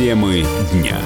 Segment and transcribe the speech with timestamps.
[0.00, 0.96] Темы дня.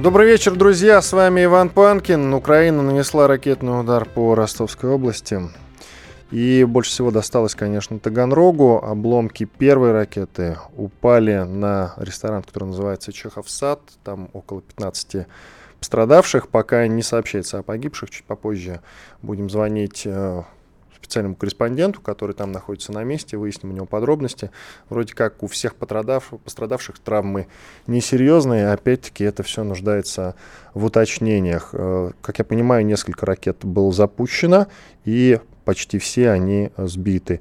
[0.00, 1.02] Добрый вечер, друзья.
[1.02, 2.32] С вами Иван Панкин.
[2.32, 5.42] Украина нанесла ракетный удар по Ростовской области.
[6.30, 8.82] И больше всего досталось, конечно, Таганрогу.
[8.82, 13.80] Обломки первой ракеты упали на ресторан, который называется Чехов сад.
[14.04, 15.26] Там около 15
[15.78, 16.48] пострадавших.
[16.48, 18.08] Пока не сообщается о погибших.
[18.08, 18.80] Чуть попозже
[19.20, 20.42] будем звонить э,
[20.98, 24.50] специальному корреспонденту, который там находится на месте, выясним у него подробности.
[24.88, 27.46] Вроде как у всех пострадавших, пострадавших травмы
[27.86, 30.34] несерьезные, опять-таки это все нуждается
[30.74, 31.70] в уточнениях.
[31.72, 34.66] Э, как я понимаю, несколько ракет было запущено,
[35.04, 37.40] и почти все они сбиты.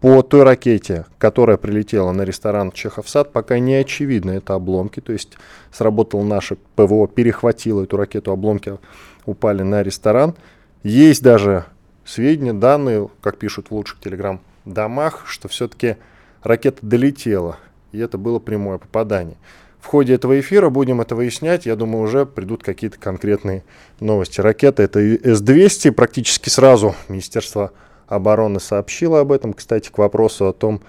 [0.00, 5.00] По той ракете, которая прилетела на ресторан Чехов сад, пока не очевидно, это обломки.
[5.00, 5.38] То есть
[5.72, 8.78] сработал наше ПВО, перехватило эту ракету, обломки
[9.24, 10.34] упали на ресторан.
[10.82, 11.64] Есть даже
[12.04, 15.96] сведения, данные, как пишут в лучших телеграм-домах, что все-таки
[16.42, 17.58] ракета долетела,
[17.92, 19.36] и это было прямое попадание.
[19.80, 21.66] В ходе этого эфира будем это выяснять.
[21.66, 23.64] Я думаю, уже придут какие-то конкретные
[24.00, 24.40] новости.
[24.40, 25.92] Ракета это С-200.
[25.92, 27.70] Практически сразу Министерство
[28.06, 29.52] обороны сообщило об этом.
[29.52, 30.80] Кстати, к вопросу о том,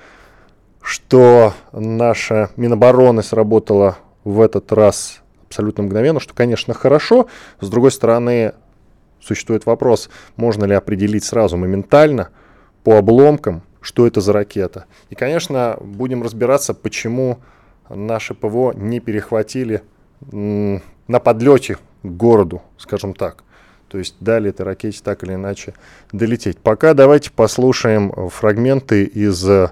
[0.82, 7.28] что наша Минобороны сработала в этот раз абсолютно мгновенно, что, конечно, хорошо.
[7.60, 8.54] С другой стороны,
[9.26, 12.30] существует вопрос, можно ли определить сразу моментально
[12.84, 14.86] по обломкам, что это за ракета.
[15.10, 17.40] И, конечно, будем разбираться, почему
[17.90, 19.82] наши ПВО не перехватили
[20.32, 23.44] на подлете к городу, скажем так.
[23.88, 25.74] То есть дали этой ракете так или иначе
[26.12, 26.58] долететь.
[26.58, 29.72] Пока давайте послушаем фрагменты из э,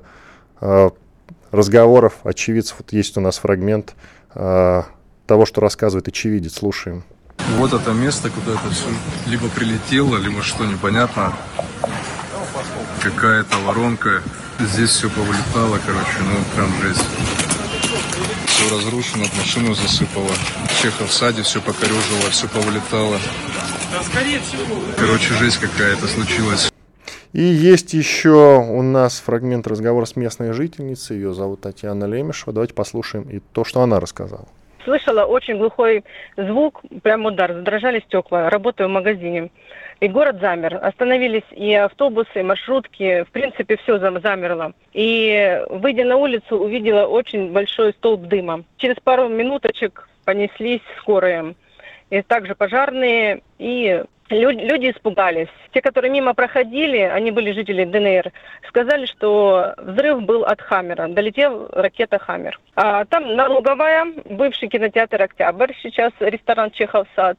[1.51, 2.77] разговоров очевидцев.
[2.79, 3.95] Вот есть у нас фрагмент
[4.35, 4.83] э,
[5.25, 6.53] того, что рассказывает очевидец.
[6.53, 7.03] Слушаем.
[7.57, 8.87] Вот это место, куда это все
[9.27, 11.33] либо прилетело, либо что непонятно.
[13.01, 14.21] Какая-то воронка.
[14.59, 17.05] Здесь все повылетало, короче, ну прям жесть
[18.63, 20.29] все разрушено, машину засыпало.
[20.81, 23.17] Чехов в саде все покорежило, все повылетало.
[24.97, 26.71] Короче, жесть какая-то случилась.
[27.33, 31.17] И есть еще у нас фрагмент разговора с местной жительницей.
[31.17, 32.53] Ее зовут Татьяна Лемешева.
[32.53, 34.47] Давайте послушаем и то, что она рассказала.
[34.83, 36.03] Слышала очень глухой
[36.35, 38.49] звук, прям удар, задрожали стекла.
[38.49, 39.49] Работаю в магазине.
[39.99, 40.79] И город замер.
[40.81, 43.23] Остановились и автобусы, и маршрутки.
[43.23, 44.73] В принципе, все замерло.
[44.93, 48.63] И, выйдя на улицу, увидела очень большой столб дыма.
[48.77, 51.55] Через пару минуточек понеслись скорые.
[52.09, 55.49] И также пожарные и люди испугались.
[55.73, 58.31] Те, которые мимо проходили, они были жители ДНР,
[58.67, 62.59] сказали, что взрыв был от Хаммера, долетел ракета Хаммер.
[62.75, 67.37] А там налоговая, бывший кинотеатр Октябрь, сейчас ресторан Чехов сад,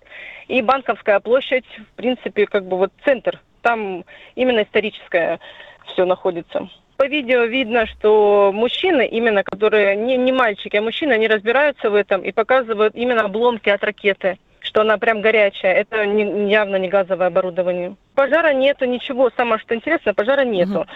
[0.48, 3.40] и Банковская площадь, в принципе, как бы вот центр.
[3.62, 5.40] Там именно историческое
[5.86, 6.68] все находится.
[6.96, 11.94] По видео видно, что мужчины, именно которые не, не мальчики, а мужчины, они разбираются в
[11.94, 14.38] этом и показывают именно обломки от ракеты
[14.74, 15.72] что она прям горячая.
[15.72, 17.94] Это не, явно не газовое оборудование.
[18.14, 19.30] Пожара нету, ничего.
[19.36, 20.80] Самое что интересно, пожара нету.
[20.80, 20.86] Угу.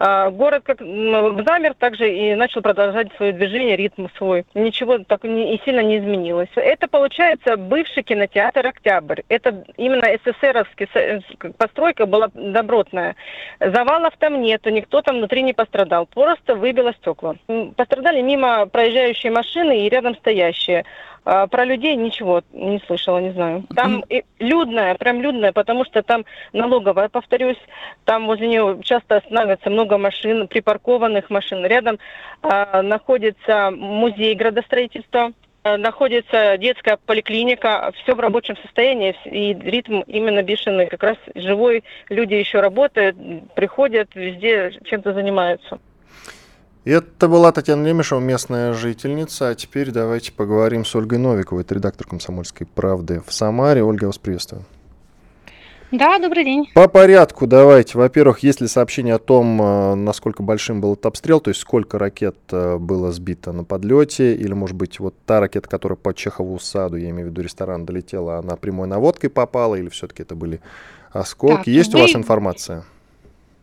[0.00, 4.44] А, город как замер также и начал продолжать свое движение, ритм свой.
[4.54, 6.50] Ничего так не, и сильно не изменилось.
[6.54, 9.22] Это получается бывший кинотеатр «Октябрь».
[9.28, 11.20] Это именно СССРовский э,
[11.56, 13.16] постройка была добротная.
[13.58, 16.06] Завалов там нету, никто там внутри не пострадал.
[16.06, 17.34] Просто выбило стекла.
[17.76, 20.84] Пострадали мимо проезжающие машины и рядом стоящие.
[21.24, 23.64] А, про людей ничего не слышала, не знаю.
[23.74, 24.02] Там
[24.38, 26.24] людная, прям людная, потому что там
[26.68, 27.58] налоговая, повторюсь,
[28.04, 31.64] там возле нее часто останавливается много машин, припаркованных машин.
[31.64, 31.98] Рядом
[32.42, 35.32] а, находится музей градостроительства,
[35.64, 41.84] а, находится детская поликлиника, все в рабочем состоянии, и ритм именно бешеный, как раз живой,
[42.08, 43.16] люди еще работают,
[43.54, 45.78] приходят, везде чем-то занимаются.
[46.84, 49.48] Это была Татьяна Лемешева, местная жительница.
[49.48, 53.82] А теперь давайте поговорим с Ольгой Новиковой, это редактор «Комсомольской правды» в Самаре.
[53.82, 54.64] Ольга, вас приветствую.
[55.90, 56.68] Да, добрый день.
[56.74, 57.96] По порядку давайте.
[57.96, 61.98] Во-первых, есть ли сообщение о том, э, насколько большим был этот обстрел, то есть сколько
[61.98, 66.58] ракет э, было сбито на подлете, или, может быть, вот та ракета, которая по Чехову
[66.58, 70.60] саду, я имею в виду ресторан, долетела, она прямой наводкой попала, или все-таки это были
[71.10, 71.56] осколки?
[71.56, 72.00] Так, есть вы...
[72.00, 72.84] у вас информация?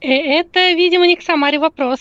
[0.02, 2.00] Э, это, видимо, не к Самаре вопрос.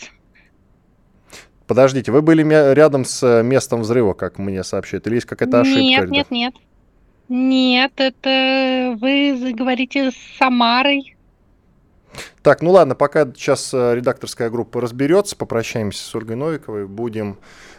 [1.66, 2.42] Подождите, вы были
[2.72, 5.80] рядом с местом взрыва, как мне сообщают, или есть какая-то ошибка?
[5.80, 6.54] Нет, нет, нет.
[7.28, 11.14] Нет, это вы говорите с Самарой.
[12.42, 17.38] Так, ну ладно, пока сейчас э, редакторская группа разберется, попрощаемся с Ольгой Новиковой, будем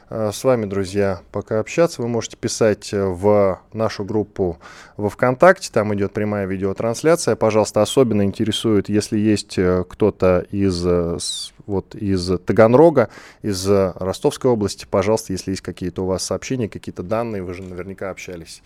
[0.09, 2.01] э, с вами, друзья, пока общаться.
[2.01, 4.57] Вы можете писать э, в нашу группу
[4.97, 7.35] во ВКонтакте, там идет прямая видеотрансляция.
[7.35, 9.59] Пожалуйста, особенно интересует, если есть
[9.89, 10.83] кто-то из,
[11.67, 13.09] вот, из Таганрога,
[13.43, 18.09] из Ростовской области, пожалуйста, если есть какие-то у вас сообщения, какие-то данные, вы же наверняка
[18.09, 18.63] общались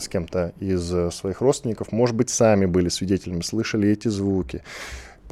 [0.00, 4.62] с кем-то из своих родственников, может быть, сами были свидетелями, слышали эти звуки.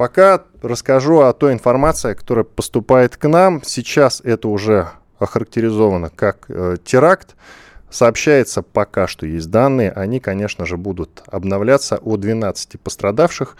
[0.01, 3.61] Пока расскажу о той информации, которая поступает к нам.
[3.63, 4.89] Сейчас это уже
[5.19, 7.35] охарактеризовано как э, теракт.
[7.91, 9.91] Сообщается пока что есть данные.
[9.91, 13.55] Они, конечно же, будут обновляться о 12 пострадавших.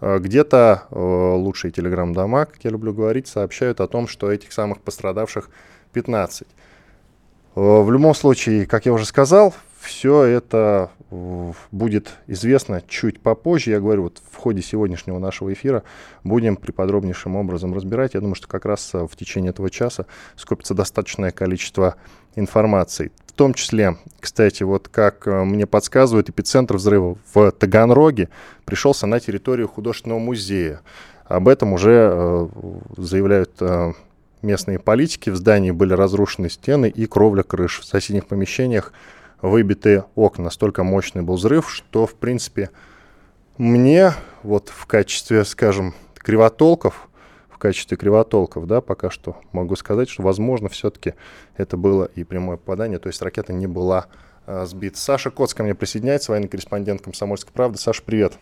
[0.00, 4.80] Э, где-то э, лучшие телеграм-дома, как я люблю говорить, сообщают о том, что этих самых
[4.80, 5.50] пострадавших
[5.92, 6.46] 15.
[6.46, 6.50] Э,
[7.56, 10.90] в любом случае, как я уже сказал, все это
[11.70, 13.70] будет известно чуть попозже.
[13.70, 15.82] Я говорю, вот в ходе сегодняшнего нашего эфира
[16.22, 18.14] будем приподробнейшим образом разбирать.
[18.14, 20.06] Я думаю, что как раз э, в течение этого часа
[20.36, 21.96] скопится достаточное количество
[22.36, 23.10] информации.
[23.26, 28.28] В том числе, кстати, вот как э, мне подсказывают, эпицентр взрыва в Таганроге
[28.66, 30.82] пришелся на территорию художественного музея.
[31.24, 32.48] Об этом уже э,
[32.98, 33.60] заявляют
[34.42, 35.30] местные политики.
[35.30, 37.80] В здании были разрушены стены и кровля крыш.
[37.80, 38.92] В соседних помещениях
[39.42, 40.44] выбитые окна.
[40.44, 42.70] Настолько мощный был взрыв, что, в принципе,
[43.58, 47.08] мне вот в качестве, скажем, кривотолков,
[47.50, 51.14] в качестве кривотолков, да, пока что могу сказать, что, возможно, все-таки
[51.56, 54.06] это было и прямое попадание, то есть ракета не была
[54.46, 54.98] а, сбита.
[54.98, 57.78] Саша Коц ко мне присоединяется, военный корреспондент «Комсомольской правды».
[57.78, 58.34] Саша, привет.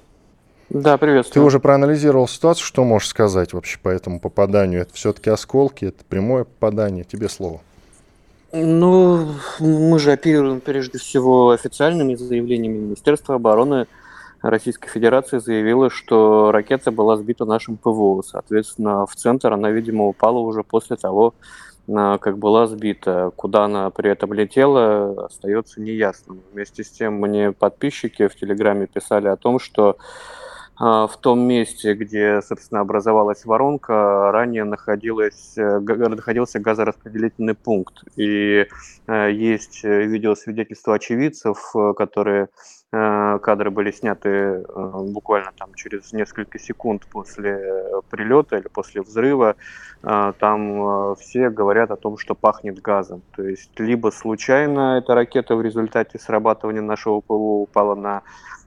[0.71, 1.33] Да, приветствую.
[1.33, 4.83] Ты уже проанализировал ситуацию, что можешь сказать вообще по этому попаданию?
[4.83, 7.63] Это все-таки осколки, это прямое попадание, тебе слово.
[8.51, 12.79] Ну, мы же оперируем прежде всего официальными заявлениями.
[12.79, 13.87] Министерства обороны
[14.41, 18.23] Российской Федерации заявило, что ракета была сбита нашим ПВО.
[18.23, 21.35] Соответственно, в центр она, видимо, упала уже после того,
[21.95, 23.33] а, как была сбита.
[23.37, 26.41] Куда она при этом летела, остается неясным.
[26.53, 29.99] Вместе с тем мне подписчики в Телеграме писали о том, что
[30.79, 38.05] в том месте, где, собственно, образовалась воронка, ранее э, находился газораспределительный пункт.
[38.17, 38.67] И
[39.09, 42.49] э, есть э, видеосвидетельства очевидцев, которые
[42.91, 44.65] кадры были сняты
[45.13, 49.57] буквально там через несколько секунд после прилета или после взрыва.
[50.01, 53.21] Там все говорят о том, что пахнет газом.
[53.37, 58.23] То есть либо случайно эта ракета в результате срабатывания нашего ПВО упала на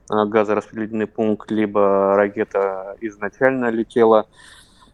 [0.08, 4.26] газораспределительный пункт, либо ракета изначально летела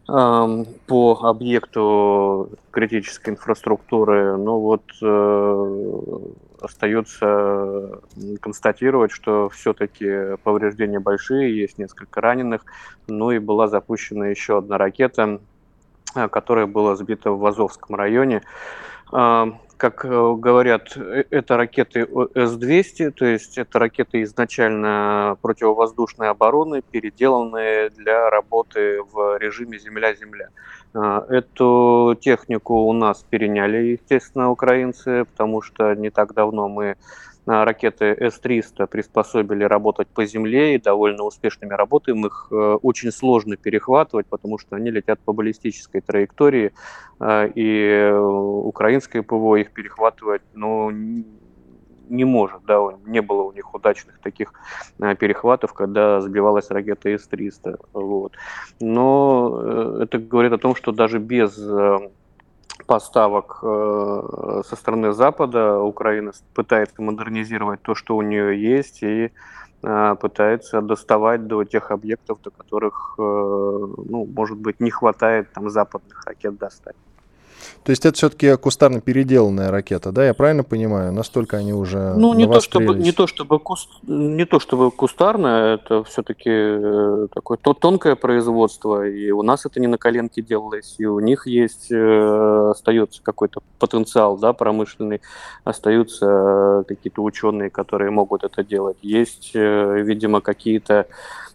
[0.07, 4.37] эм, по объекту критической инфраструктуры.
[4.37, 6.19] Ну вот э,
[6.61, 8.01] остается
[8.41, 12.63] констатировать, что все-таки повреждения большие, есть несколько раненых,
[13.07, 15.39] ну и была запущена еще одна ракета,
[16.15, 18.41] э, которая была сбита в Азовском районе.
[19.79, 27.89] Как э, говорят, э, это ракеты С-200, то есть это ракеты изначально противовоздушной обороны, переделанные
[27.89, 30.49] для работы в режиме земля-земля.
[30.93, 36.97] Э, эту технику у нас переняли, естественно, украинцы, потому что не так давно мы
[37.45, 42.25] ракеты С-300 приспособили работать по земле и довольно успешными работаем.
[42.25, 46.71] Их э, очень сложно перехватывать, потому что они летят по баллистической траектории,
[47.19, 54.19] э, и украинское ПВО их перехватывать ну, не может, да, не было у них удачных
[54.19, 54.53] таких
[54.99, 58.33] э, перехватов, когда сбивалась ракета С-300, вот.
[58.79, 61.57] Но это говорит о том, что даже без
[62.89, 69.31] поставок э, со стороны Запада Украина пытается модернизировать то, что у нее есть, и
[69.83, 75.69] э, пытается доставать до тех объектов, до которых, э, ну, может быть, не хватает там
[75.69, 76.95] западных ракет достать.
[77.83, 80.25] То есть это все-таки кустарно переделанная ракета, да?
[80.25, 81.11] Я правильно понимаю?
[81.11, 85.75] Настолько они уже Ну, не то чтобы, не то чтобы, куст, не то чтобы кустарное,
[85.75, 90.95] это все-таки э, такое то, тонкое производство, и у нас это не на коленке делалось,
[90.97, 95.21] и у них есть, э, остается какой-то потенциал, да, промышленный,
[95.63, 98.97] остаются какие-то ученые, которые могут это делать.
[99.01, 101.07] Есть, э, видимо, какие-то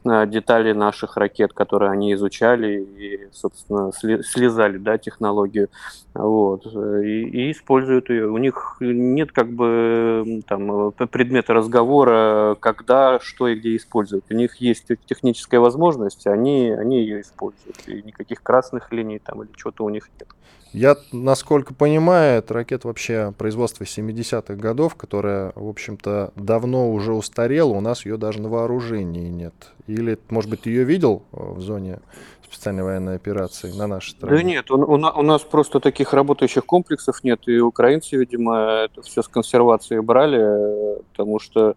[0.05, 5.69] детали наших ракет, которые они изучали и, собственно, слезали, да, технологию
[6.15, 8.29] вот, и, и используют ее.
[8.29, 14.25] У них нет как бы там предмета разговора, когда, что и где использовать.
[14.31, 17.77] У них есть техническая возможность, они, они ее используют.
[17.87, 20.29] И никаких красных линий там или чего-то у них нет.
[20.75, 27.69] Я, насколько понимаю, это ракета вообще производства 70-х годов, которая, в общем-то, давно уже устарела,
[27.69, 29.55] у нас ее даже на вооружении нет.
[29.87, 32.01] Или, может быть, ты ее видел э, в зоне
[32.43, 34.37] специальной военной операции на нашей стране?
[34.37, 39.01] Да нет, у, у, у нас просто таких работающих комплексов нет, и украинцы, видимо, это
[39.03, 41.77] все с консервацией брали, потому что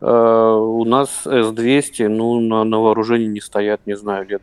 [0.00, 4.42] э, у нас С-200, ну, на, на вооружении не стоят, не знаю, лет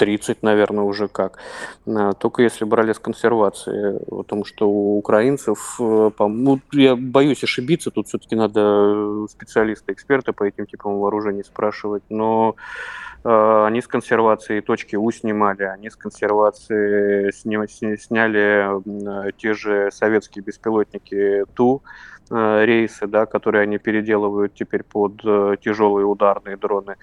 [0.00, 1.38] 30, наверное, уже как.
[1.86, 3.98] Э, только если брали с консервации.
[4.08, 10.44] Потому что у украинцев, э, ну, я боюсь ошибиться, тут все-таки надо специалисты, эксперты по
[10.44, 12.54] этим типам вооружений спрашивать, но
[13.24, 17.30] э, они с консервации точки У снимали, они с консервации
[17.96, 21.82] сняли те же советские беспилотники Ту,
[22.30, 25.20] рейсы, да, которые они переделывают теперь под
[25.60, 26.96] тяжелые ударные дроны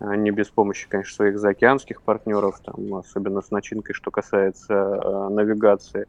[0.00, 6.06] не без помощи, конечно, своих заокеанских партнеров, там, особенно с начинкой, что касается э, навигации,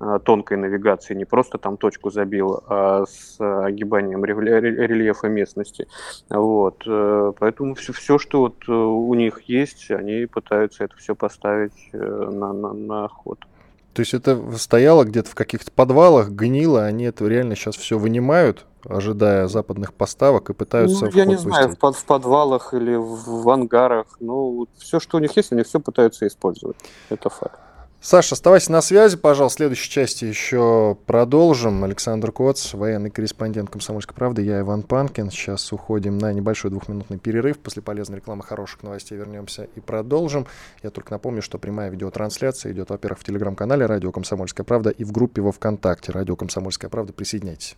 [0.00, 5.88] э, тонкой навигации, не просто там точку забил, а с огибанием рельефа местности.
[6.30, 6.84] Вот.
[6.86, 12.52] Э, поэтому все, все, что вот у них есть, они пытаются это все поставить на,
[12.52, 13.44] на, на ход.
[13.94, 18.64] То есть это стояло где-то в каких-то подвалах, гнило, они это реально сейчас все вынимают,
[18.84, 21.06] ожидая западных поставок и пытаются...
[21.06, 24.06] Ну, я не знаю, в, под, в подвалах или в, в ангарах.
[24.20, 26.76] Ну, все, что у них есть, они все пытаются использовать.
[27.10, 27.60] Это факт.
[28.04, 29.54] Саша, оставайся на связи, пожалуйста.
[29.54, 31.84] В следующей части еще продолжим.
[31.84, 34.42] Александр Коц, военный корреспондент «Комсомольской правды».
[34.42, 35.30] Я Иван Панкин.
[35.30, 37.60] Сейчас уходим на небольшой двухминутный перерыв.
[37.60, 40.48] После полезной рекламы хороших новостей вернемся и продолжим.
[40.82, 45.12] Я только напомню, что прямая видеотрансляция идет, во-первых, в телеграм-канале «Радио Комсомольская правда» и в
[45.12, 47.12] группе во ВКонтакте «Радио Комсомольская правда».
[47.12, 47.76] Присоединяйтесь.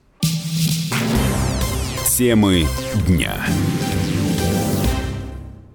[2.16, 2.64] Темы
[3.06, 3.44] дня.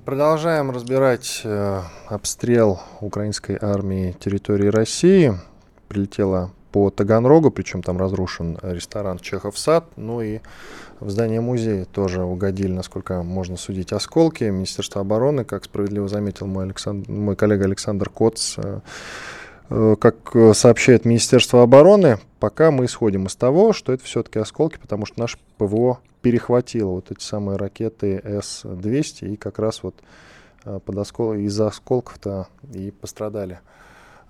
[0.10, 5.36] Продолжаем разбирать э, обстрел украинской армии территории России.
[5.88, 10.39] Прилетела по Таганрогу, причем там разрушен ресторан Чехов сад, ну и
[11.00, 14.46] в здание музея тоже угодили, насколько можно судить, осколки.
[14.46, 18.80] Министерство обороны, как справедливо заметил мой, Александр, мой коллега Александр Коц, э,
[19.70, 25.20] как сообщает Министерство обороны, пока мы исходим из того, что это все-таки осколки, потому что
[25.20, 29.96] наш ПВО перехватила вот эти самые ракеты С-200, и как раз вот
[30.66, 31.34] э, под оскол...
[31.34, 33.60] из-за осколков-то и пострадали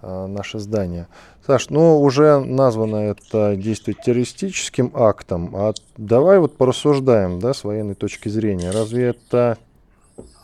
[0.01, 1.08] э, наши здания.
[1.46, 7.96] Саш, ну уже названо это действие террористическим актом, а давай вот порассуждаем, да, с военной
[7.96, 8.72] точки зрения.
[8.72, 9.58] Разве это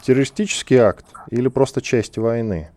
[0.03, 2.69] террористический акт или просто часть войны?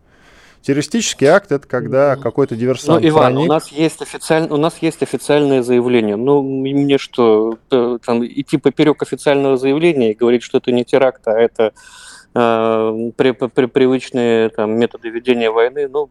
[0.61, 3.01] Террористический акт это когда какой-то диверсант.
[3.01, 3.49] Ну, Иван, проник...
[3.49, 6.17] у нас есть официально, у нас есть официальное заявление.
[6.17, 11.27] Ну, мне что, э, там идти поперек официального заявления и говорить, что это не теракт,
[11.27, 11.73] а это
[12.35, 16.09] э, при, при, привычные там, методы ведения войны, ну,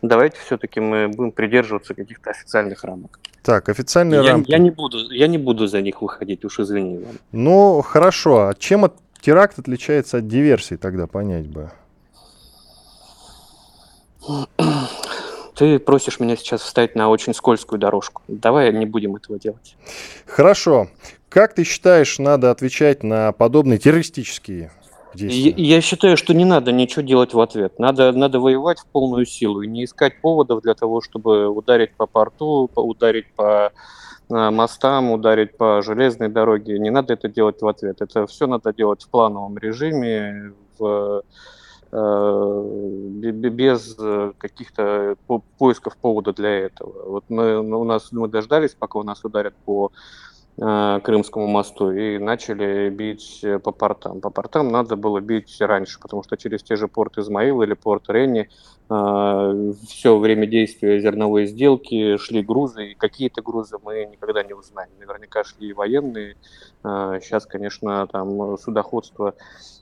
[0.00, 3.18] давайте все-таки мы будем придерживаться каких-то официальных рамок.
[3.42, 4.50] Так, официальные я, рамки.
[4.50, 6.96] Я не, буду, я не буду за них выходить, уж извини.
[6.96, 7.18] Иван.
[7.32, 8.48] Ну, хорошо.
[8.48, 11.72] А чем от, теракт отличается от диверсии тогда, понять бы?
[15.54, 18.22] Ты просишь меня сейчас встать на очень скользкую дорожку.
[18.28, 19.76] Давай не будем этого делать.
[20.26, 20.88] Хорошо.
[21.28, 24.70] Как ты считаешь, надо отвечать на подобные террористические
[25.14, 25.50] действия?
[25.50, 27.78] Я, я считаю, что не надо ничего делать в ответ.
[27.78, 32.06] Надо, надо воевать в полную силу и не искать поводов для того, чтобы ударить по
[32.06, 33.72] порту, ударить по
[34.30, 36.78] э, мостам, ударить по железной дороге.
[36.78, 38.00] Не надо это делать в ответ.
[38.00, 41.22] Это все надо делать в плановом режиме, в
[41.92, 45.16] без э, каких-то
[45.58, 47.10] поисков повода для этого.
[47.10, 49.92] Вот мы, у нас, мы дождались, пока у нас ударят по
[50.58, 54.20] Э, Крымскому мосту и начали бить э, по портам.
[54.20, 58.10] По портам надо было бить раньше, потому что через те же порт Измаил или порт
[58.10, 58.48] Ренни э,
[59.86, 64.90] все время действия зерновой сделки шли грузы, и какие-то грузы мы никогда не узнаем.
[64.98, 66.36] Наверняка шли и военные.
[66.82, 69.34] Сейчас, конечно, там судоходство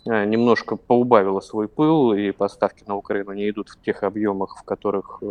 [0.05, 5.23] немножко поубавило свой пыл, и поставки на Украину не идут в тех объемах, в которых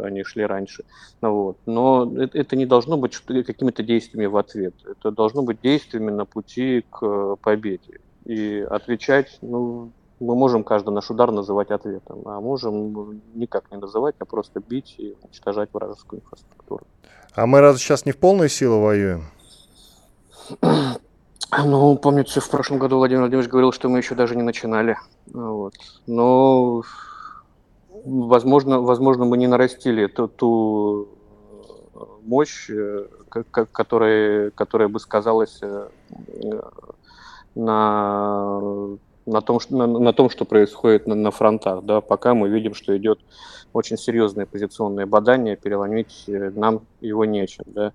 [0.00, 0.84] они шли раньше.
[1.20, 1.58] Вот.
[1.66, 4.74] Но это не должно быть какими-то действиями в ответ ответ.
[4.84, 8.00] Это должно быть действиями на пути к э, победе.
[8.24, 9.90] И отвечать, ну,
[10.22, 14.94] мы можем каждый наш удар называть ответом, а можем никак не называть, а просто бить
[14.98, 16.84] и уничтожать вражескую инфраструктуру.
[17.34, 19.24] А мы разве сейчас не в полную силу воюем?
[21.66, 24.96] Ну, помнится, в прошлом году Владимир Владимирович говорил, что мы еще даже не начинали.
[25.26, 25.74] Вот.
[26.06, 26.82] Но,
[28.06, 31.08] возможно, возможно, мы не нарастили ту, ту
[32.22, 35.88] мощь, э, которая, которая бы сказалась э,
[37.54, 41.84] на на том, на, на том, что происходит на, на фронтах.
[41.84, 43.20] Да, пока мы видим, что идет
[43.72, 47.64] очень серьезное позиционное бадание, переломить э, нам его нечем.
[47.66, 47.92] Да.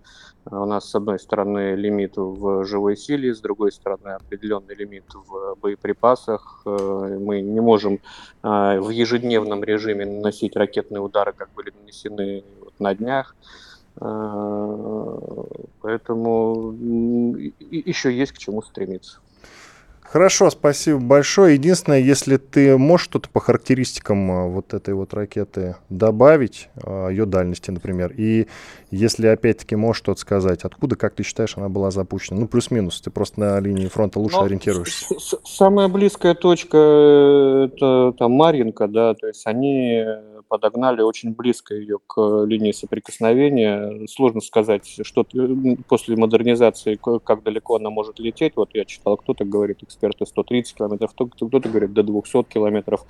[0.50, 5.56] У нас, с одной стороны, лимит в живой силе, с другой стороны, определенный лимит в
[5.62, 6.62] боеприпасах.
[6.66, 8.00] Э, мы не можем
[8.44, 12.44] э, в ежедневном режиме наносить ракетные удары, как были нанесены
[12.80, 13.36] на днях.
[15.82, 16.72] Поэтому
[17.72, 19.20] еще есть к чему стремиться.
[20.18, 21.54] Хорошо, спасибо большое.
[21.54, 27.28] Единственное, если ты можешь что-то по характеристикам а, вот этой вот ракеты добавить, а, ее
[27.28, 28.48] дальности, например, и
[28.90, 32.40] если опять-таки можешь что-то сказать, откуда, как ты считаешь, она была запущена?
[32.40, 35.06] Ну, плюс-минус, ты просто на линии фронта лучше Но ориентируешься.
[35.46, 40.04] Самая близкая точка э, это там Маринка, да, то есть они
[40.48, 44.08] подогнали очень близко ее к линии соприкосновения.
[44.08, 45.26] Сложно сказать, что
[45.88, 48.54] после модернизации, как далеко она может лететь.
[48.56, 53.06] Вот я читал, кто-то говорит, эксперты 130 километров, кто-то говорит до 200 километров.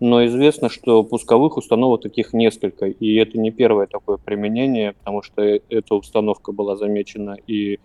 [0.00, 5.42] Но известно, что пусковых установок таких несколько, и это не первое такое применение, потому что
[5.42, 7.78] эта установка была замечена и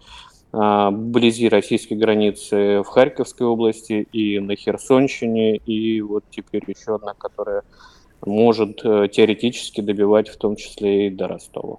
[0.54, 7.14] а, вблизи российской границы в Харьковской области и на Херсонщине, и вот теперь еще одна,
[7.14, 7.64] которая
[8.26, 11.78] может э, теоретически добивать в том числе и до Ростова.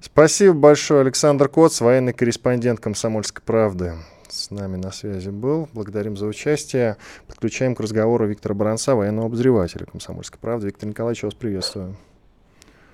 [0.00, 3.92] Спасибо большое, Александр Коц, военный корреспондент «Комсомольской правды».
[4.34, 5.68] С нами на связи был.
[5.72, 6.96] Благодарим за участие.
[7.28, 10.66] Подключаем к разговору Виктора Баранца, военного обозревателя «Комсомольской правды».
[10.66, 11.94] Виктор Николаевич, вас приветствую.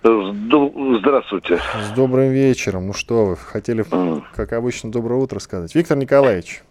[0.03, 1.57] Здравствуйте.
[1.57, 2.89] С добрым вечером.
[2.89, 3.87] Ну что вы, хотели,
[4.35, 5.75] как обычно, доброе утро сказать.
[5.75, 6.63] Виктор Николаевич,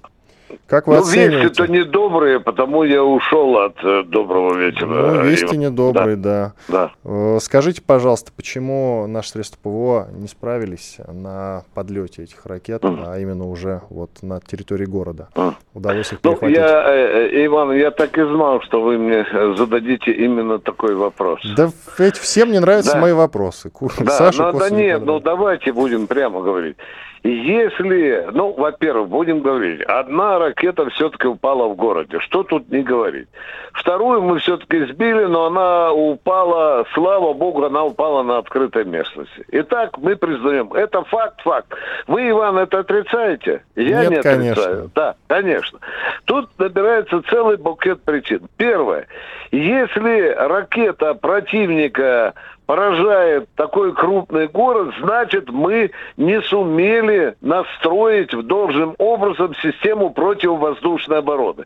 [0.67, 4.85] как вы ну, вести-то недобрые, потому я ушел от э, доброго вечера.
[4.85, 6.53] Ну, вести недобрые, да.
[6.67, 6.91] да.
[7.03, 7.35] да.
[7.35, 13.03] Э, скажите, пожалуйста, почему наши средства ПВО не справились на подлете этих ракет, mm.
[13.05, 15.29] а именно уже вот на территории города?
[15.35, 15.53] Mm.
[15.73, 16.57] Удалось их перехватить?
[16.57, 19.25] Ну, я, э, Иван, я так и знал, что вы мне
[19.55, 21.41] зададите именно такой вопрос.
[21.55, 22.99] Да ведь всем не нравятся да.
[22.99, 23.71] мои вопросы.
[23.99, 26.77] Да, Саша ну, да нет, ну давайте будем прямо говорить.
[27.23, 32.19] Если, ну, во-первых, будем говорить, одна ракета все-таки упала в городе.
[32.19, 33.27] Что тут не говорить?
[33.73, 39.45] Вторую мы все-таки сбили, но она упала, слава богу, она упала на открытой местности.
[39.51, 41.67] Итак, мы признаем, это факт, факт.
[42.07, 43.63] Вы, Иван, это отрицаете?
[43.75, 44.37] Я Нет, не отрицаю.
[44.37, 44.91] Конечно.
[44.95, 45.79] Да, конечно.
[46.25, 48.47] Тут набирается целый букет причин.
[48.57, 49.07] Первое.
[49.51, 52.33] Если ракета противника
[52.69, 61.65] поражает такой крупный город, значит, мы не сумели настроить в должным образом систему противовоздушной обороны.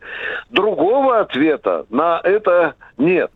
[0.50, 3.32] Другого ответа на это нет.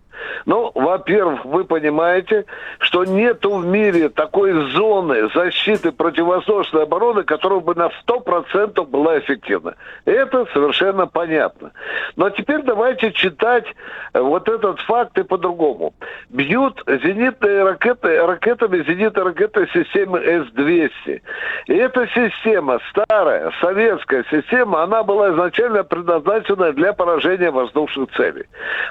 [0.45, 2.45] Ну, во-первых, вы понимаете,
[2.80, 9.75] что нет в мире такой зоны защиты противовоздушной обороны, которая бы на 100% была эффективна.
[10.06, 11.71] Это совершенно понятно.
[12.15, 13.65] Но теперь давайте читать
[14.13, 15.93] э, вот этот факт и по-другому.
[16.30, 21.21] Бьют зенитные ракеты, ракетами зенитные ракеты системы С-200.
[21.67, 28.45] И эта система, старая советская система, она была изначально предназначена для поражения воздушных целей.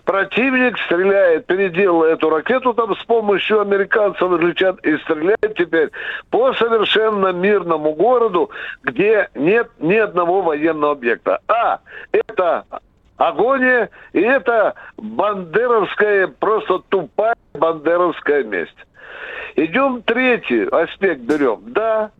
[0.04, 5.90] Противник стреляет стреляет, переделала эту ракету там с помощью американцев, англичан, и стреляет теперь
[6.30, 8.50] по совершенно мирному городу,
[8.82, 11.40] где нет ни одного военного объекта.
[11.48, 11.80] А,
[12.12, 12.64] это
[13.16, 18.76] агония, и это бандеровская, просто тупая бандеровская месть.
[19.56, 21.60] Идем третий аспект берем.
[21.68, 22.10] Да,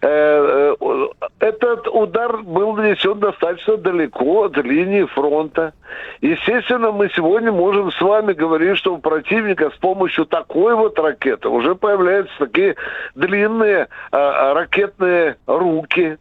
[0.00, 1.06] э, э,
[1.40, 5.74] этот удар был нанесен достаточно далеко от линии фронта.
[6.22, 11.48] Естественно, мы сегодня можем с вами говорить, что у противника с помощью такой вот ракеты
[11.48, 12.76] уже появляются такие
[13.14, 16.16] длинные э, ракетные руки,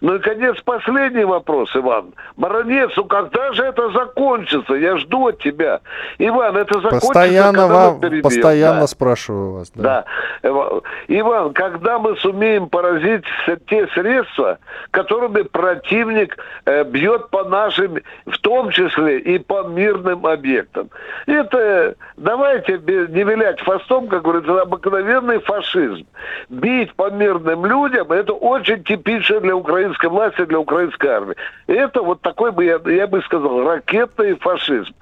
[0.00, 2.12] ну и, конец, последний вопрос, Иван.
[2.36, 4.74] Баронец, ну когда же это закончится?
[4.74, 5.80] Я жду от тебя.
[6.18, 8.86] Иван, это закончится, постоянно когда вам, Постоянно да.
[8.86, 9.72] спрашиваю вас.
[9.74, 10.04] Да.
[10.42, 10.80] да.
[11.08, 13.24] Иван, когда мы сумеем поразить
[13.68, 14.58] те средства,
[14.90, 20.90] которыми противник э, бьет по нашим, в том числе и по мирным объектам?
[21.26, 26.06] Это, давайте не вилять фастом, как говорится, обыкновенный фашизм.
[26.48, 31.36] Бить по мирным людям, это очень типично для Украины украинской власти, для украинской армии.
[31.66, 34.94] Это вот такой бы, я, я бы сказал, ракетный фашизм.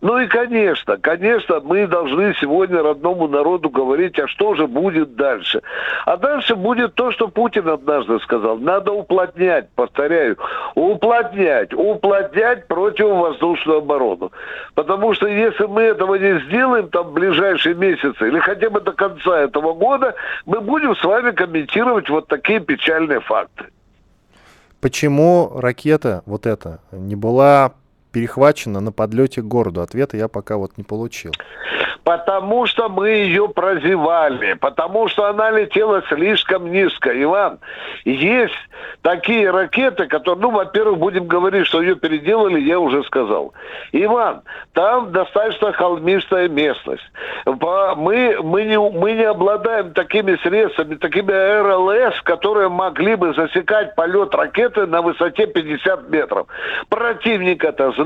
[0.00, 5.60] Ну и, конечно, конечно, мы должны сегодня родному народу говорить, а что же будет дальше.
[6.06, 8.56] А дальше будет то, что Путин однажды сказал.
[8.56, 10.38] Надо уплотнять, повторяю,
[10.74, 14.32] уплотнять, уплотнять противовоздушную оборону.
[14.74, 18.92] Потому что если мы этого не сделаем там в ближайшие месяцы, или хотя бы до
[18.92, 20.14] конца этого года,
[20.46, 23.66] мы будем с вами комментировать вот такие печальные факты
[24.84, 27.72] почему ракета вот эта не была
[28.14, 29.82] перехвачена на подлете к городу?
[29.82, 31.32] Ответа я пока вот не получил.
[32.04, 37.10] Потому что мы ее прозевали, потому что она летела слишком низко.
[37.10, 37.58] Иван,
[38.04, 38.54] есть
[39.00, 43.54] такие ракеты, которые, ну, во-первых, будем говорить, что ее переделали, я уже сказал.
[43.92, 44.42] Иван,
[44.74, 47.04] там достаточно холмистая местность.
[47.46, 54.34] Мы, мы, не, мы не обладаем такими средствами, такими РЛС, которые могли бы засекать полет
[54.34, 56.46] ракеты на высоте 50 метров.
[56.90, 58.03] Противник это знает,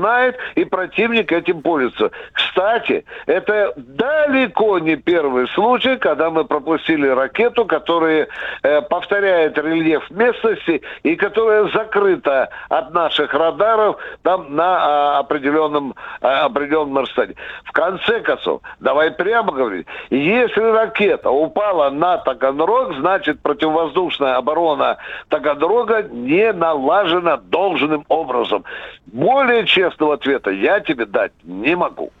[0.55, 2.11] и противник этим пользуется.
[2.33, 8.27] Кстати, это далеко не первый случай, когда мы пропустили ракету, которая
[8.63, 16.45] э, повторяет рельеф местности и которая закрыта от наших радаров там на а, определенном, а,
[16.45, 17.35] определенном расстоянии.
[17.63, 24.97] В конце концов, давай прямо говорить, если ракета упала на Таганрог, значит противовоздушная оборона
[25.29, 28.63] Таганрога не налажена должным образом.
[29.07, 32.11] Более честного ответа я тебе дать не могу.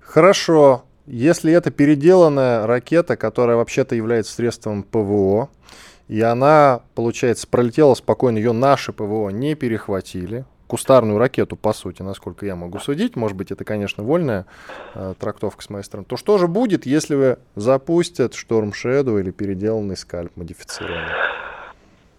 [0.00, 0.84] Хорошо.
[1.06, 5.48] Если это переделанная ракета, которая вообще-то является средством ПВО,
[6.06, 12.44] и она, получается, пролетела спокойно, ее наши ПВО не перехватили, кустарную ракету, по сути, насколько
[12.44, 14.44] я могу судить, может быть, это, конечно, вольная
[14.94, 19.30] э, трактовка с моей стороны, то что же будет, если вы запустят Storm Shadow или
[19.30, 21.14] переделанный скальп модифицированный?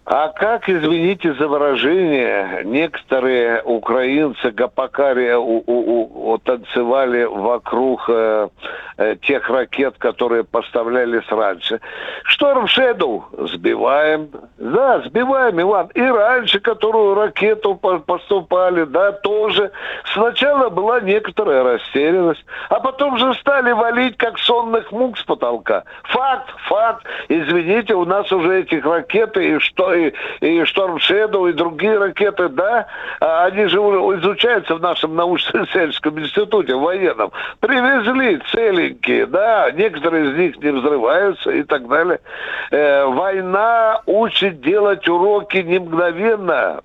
[0.06, 8.48] А как, извините за выражение, некоторые украинцы гапакари у, у, танцевали вокруг э,
[8.96, 11.80] э, тех ракет, которые поставлялись раньше.
[12.24, 14.30] Шторм Шэдоу сбиваем.
[14.58, 15.88] Да, сбиваем, Иван.
[15.94, 19.70] И раньше, которую ракету поступали, да, тоже.
[20.14, 25.84] Сначала была некоторая растерянность, а потом же стали валить, как сонных мук с потолка.
[26.04, 27.06] Факт, факт.
[27.28, 32.48] Извините, у нас уже этих ракет и что и, и Шторм Шэдоу, и другие ракеты,
[32.48, 32.86] да,
[33.20, 37.32] а они же изучаются в нашем научно-исследовательском институте военном.
[37.60, 42.20] Привезли целенькие, да, некоторые из них не взрываются и так далее.
[42.70, 46.80] Э, война учит делать уроки не мгновенно,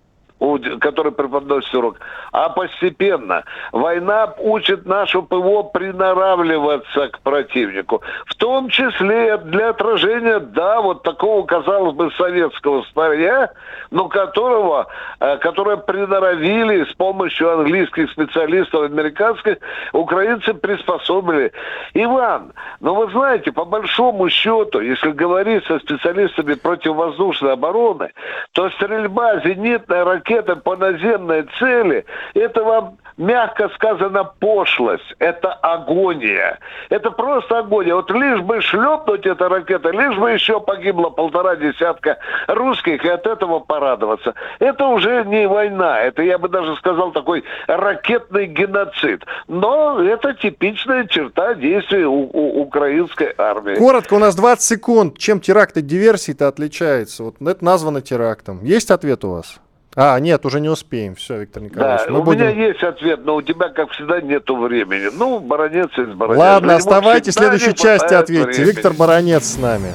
[0.79, 1.97] который преподносит урок,
[2.31, 3.43] а постепенно.
[3.71, 8.01] Война учит нашу ПВО приноравливаться к противнику.
[8.25, 13.51] В том числе для отражения, да, вот такого, казалось бы, советского старья,
[13.91, 14.87] но которого,
[15.19, 19.57] э, которое приноровили с помощью английских специалистов, американских,
[19.93, 21.53] украинцы приспособили.
[21.93, 28.11] Иван, ну вы знаете, по большому счету, если говорить со специалистами противовоздушной обороны,
[28.51, 36.59] то стрельба зенитной ракеты по наземной цели, это вам мягко сказано пошлость, это агония.
[36.89, 37.95] Это просто агония.
[37.95, 43.25] Вот лишь бы шлепнуть эта ракета, лишь бы еще погибло полтора десятка русских и от
[43.25, 44.33] этого порадоваться.
[44.59, 49.23] Это уже не война, это я бы даже сказал такой ракетный геноцид.
[49.47, 53.75] Но это типичная черта действий у, у украинской армии.
[53.75, 55.17] Коротко, у нас 20 секунд.
[55.17, 57.23] Чем теракт от диверсии-то отличается?
[57.23, 58.63] Вот это названо терактом.
[58.63, 59.59] Есть ответ у вас?
[59.97, 61.15] А, нет, уже не успеем.
[61.15, 62.07] Все, Виктор Николаевич.
[62.07, 62.47] Да, мы у будем...
[62.47, 65.09] меня есть ответ, но у тебя, как всегда, нету времени.
[65.17, 66.37] Ну, Баранец из Баранец.
[66.37, 68.61] Ладно, Ему оставайтесь, в следующей части ответьте.
[68.61, 68.71] Времени.
[68.71, 69.93] Виктор Баранец с нами.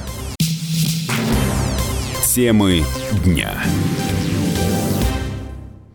[2.33, 2.81] Темы
[3.23, 3.51] дня.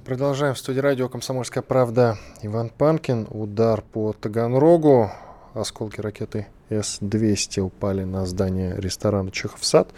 [0.05, 2.17] Продолжаем в студии радио «Комсомольская правда».
[2.43, 3.27] Иван Панкин.
[3.29, 5.11] Удар по Таганрогу.
[5.53, 9.89] Осколки ракеты С-200 упали на здание ресторана «Чехов-Сад»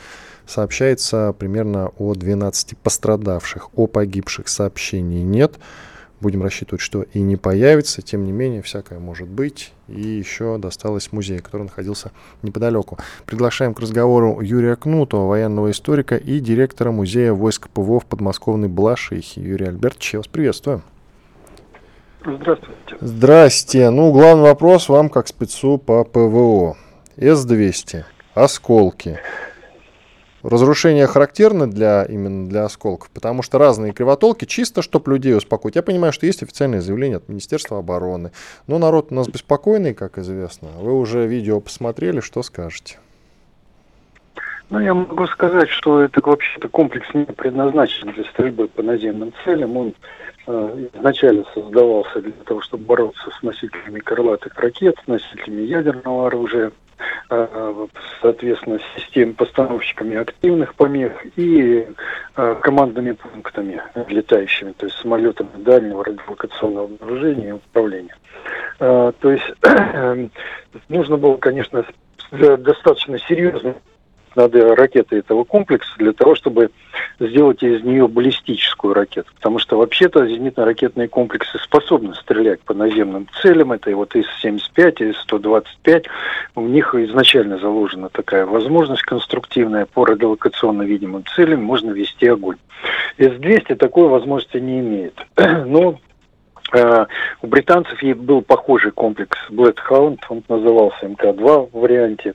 [0.48, 3.68] сообщается примерно о 12 пострадавших.
[3.76, 5.58] О погибших сообщений нет.
[6.20, 8.02] Будем рассчитывать, что и не появится.
[8.02, 9.72] Тем не менее, всякое может быть.
[9.86, 12.10] И еще досталось музею, который находился
[12.42, 12.98] неподалеку.
[13.24, 19.40] Приглашаем к разговору Юрия Кнутова, военного историка и директора музея войск ПВО в подмосковной Балашихе.
[19.40, 20.82] Юрий Альбертович, я вас приветствую.
[22.24, 22.96] Здравствуйте.
[23.00, 23.90] Здрасте.
[23.90, 26.76] Ну, главный вопрос вам как спецу по ПВО.
[27.16, 28.04] С-200.
[28.34, 29.20] Осколки.
[30.42, 35.74] Разрушения характерны для, именно для осколков, потому что разные кривотолки, чисто чтобы людей успокоить.
[35.74, 38.30] Я понимаю, что есть официальное заявление от Министерства обороны,
[38.68, 40.68] но народ у нас беспокойный, как известно.
[40.78, 42.98] Вы уже видео посмотрели, что скажете?
[44.70, 49.76] Ну, я могу сказать, что это вообще-то комплекс не предназначен для стрельбы по наземным целям.
[49.76, 49.94] Он
[50.46, 56.72] э, изначально создавался для того, чтобы бороться с носителями крылатых ракет, с носителями ядерного оружия.
[57.30, 57.86] Э,
[58.22, 61.86] соответственно, систем постановщиками активных помех и
[62.36, 68.16] э, командными пунктами летающими, то есть самолетами дальнего радиолокационного обнаружения и управления.
[68.80, 69.44] Э, то есть
[70.88, 71.84] нужно было, конечно,
[72.30, 73.74] достаточно серьезно
[74.38, 76.70] над ракетой этого комплекса для того, чтобы
[77.20, 79.30] сделать из нее баллистическую ракету.
[79.34, 83.72] Потому что вообще-то зенитно-ракетные комплексы способны стрелять по наземным целям.
[83.72, 86.06] Это и вот ИС-75, и ИС-125.
[86.54, 91.62] У них изначально заложена такая возможность конструктивная по радиолокационно видимым целям.
[91.62, 92.56] Можно вести огонь.
[93.18, 95.14] С-200 такой возможности не имеет.
[95.36, 95.98] Но
[96.72, 102.34] у британцев был похожий комплекс Bloodhound, он назывался МК-2 в варианте,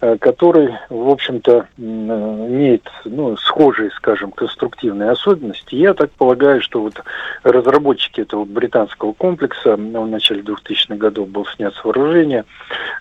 [0.00, 5.74] э, который, в общем-то, имеет ну, схожие, скажем, конструктивные особенности.
[5.74, 7.02] Я так полагаю, что вот
[7.42, 12.44] разработчики этого британского комплекса, в начале 2000-х годов был снят с вооружения,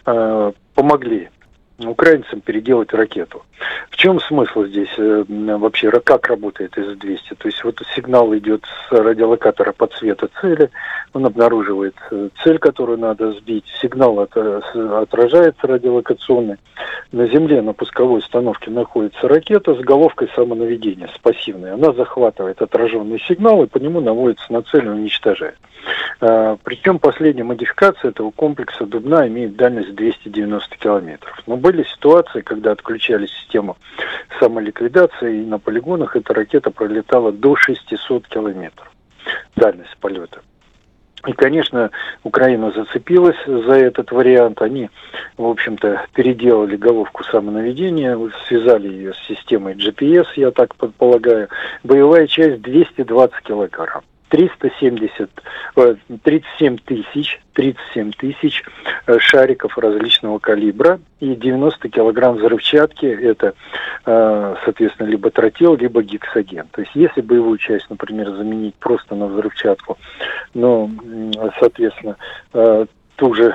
[0.05, 1.29] э, помогли
[1.87, 3.43] украинцам переделать ракету.
[3.89, 7.35] В чем смысл здесь э, вообще, как работает С-200?
[7.37, 10.69] То есть вот сигнал идет с радиолокатора по цвету цели,
[11.13, 16.57] он обнаруживает э, цель, которую надо сбить, сигнал от, отражается радиолокационный.
[17.11, 21.73] На Земле на пусковой установке находится ракета с головкой самонаведения, с пассивной.
[21.73, 25.57] Она захватывает отраженный сигнал и по нему наводится на цель и уничтожает.
[26.19, 31.41] Причем последняя модификация этого комплекса Дубна имеет дальность 290 километров.
[31.47, 33.77] Но были ситуации, когда отключали систему
[34.39, 38.91] самоликвидации, и на полигонах эта ракета пролетала до 600 километров.
[39.55, 40.41] Дальность полета.
[41.27, 41.91] И, конечно,
[42.23, 44.61] Украина зацепилась за этот вариант.
[44.61, 44.89] Они,
[45.37, 51.49] в общем-то, переделали головку самонаведения, связали ее с системой GPS, я так предполагаю.
[51.83, 54.01] Боевая часть 220 килограмм.
[54.29, 55.29] 370,
[56.23, 58.63] 37 э, тысяч, 37 тысяч
[59.07, 63.05] э, шариков различного калибра и 90 килограмм взрывчатки.
[63.05, 63.53] Это,
[64.05, 66.67] э, соответственно, либо тротил, либо гексоген.
[66.71, 69.97] То есть, если боевую часть, например, заменить просто на взрывчатку,
[70.53, 70.89] но,
[71.59, 72.15] соответственно,
[73.15, 73.53] ту же,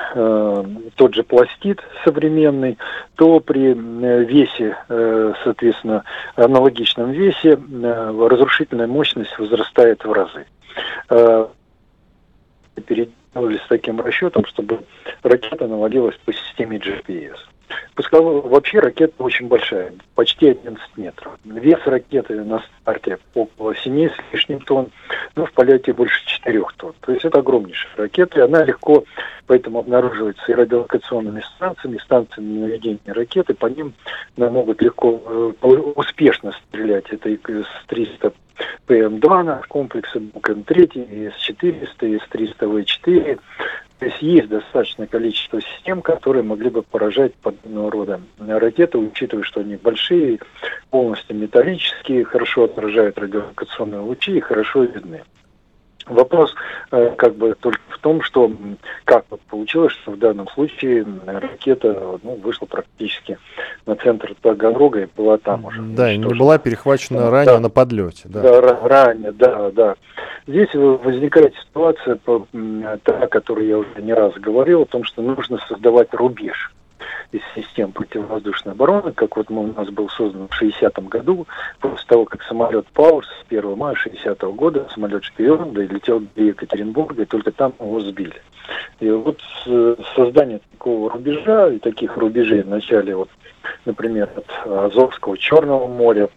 [0.96, 2.78] тот же пластид современный,
[3.16, 4.76] то при весе,
[5.42, 6.04] соответственно,
[6.36, 10.46] аналогичном весе, разрушительная мощность возрастает в разы.
[11.10, 11.46] Э,
[12.86, 14.84] переделали с таким расчетом, чтобы
[15.22, 17.38] ракета наводилась по системе GPS.
[17.94, 21.32] Пусковая, вообще ракета очень большая, почти 11 метров.
[21.44, 24.90] Вес ракеты на старте около 7 с лишним тонн,
[25.36, 26.94] но в полете больше 4 тонн.
[27.00, 29.04] То есть это огромнейшая ракета, и она легко
[29.46, 33.94] поэтому обнаруживается и радиолокационными станциями, и станциями наведения ракеты, по ним
[34.36, 35.20] могут легко,
[35.62, 37.06] э, успешно стрелять.
[37.10, 38.32] Это и С-300
[38.86, 43.38] ПМ-2 на комплексе БУК-М3, С-400, С-300В4.
[44.04, 49.60] То есть есть достаточное количество систем, которые могли бы поражать подобного рода ракеты, учитывая, что
[49.60, 50.40] они большие,
[50.90, 55.22] полностью металлические, хорошо отражают радиолокационные лучи и хорошо видны.
[56.06, 56.54] Вопрос
[56.90, 58.52] э, как бы только в том, что
[59.04, 63.38] как вот получилось, что в данном случае ракета ну, вышла практически
[63.86, 65.80] на центр Таганрога и была там уже.
[65.80, 68.22] Да, и не была перехвачена да, ранее да, на подлете.
[68.24, 68.42] Да.
[68.42, 69.94] да, ранее, да, да.
[70.46, 75.58] Здесь возникает ситуация, та, о которой я уже не раз говорил, о том, что нужно
[75.68, 76.70] создавать рубеж
[77.32, 81.46] из систем противовоздушной обороны, как вот мы, у нас был создан в 60-м году,
[81.80, 87.22] после того, как самолет Пауэрс с 1 мая 60-го года, самолет шпион, долетел до Екатеринбурга,
[87.22, 88.40] и только там его сбили.
[89.00, 89.40] И вот
[90.14, 93.28] создание такого рубежа и таких рубежей в начале вот
[93.84, 96.28] например, от Азовского, Черного моря,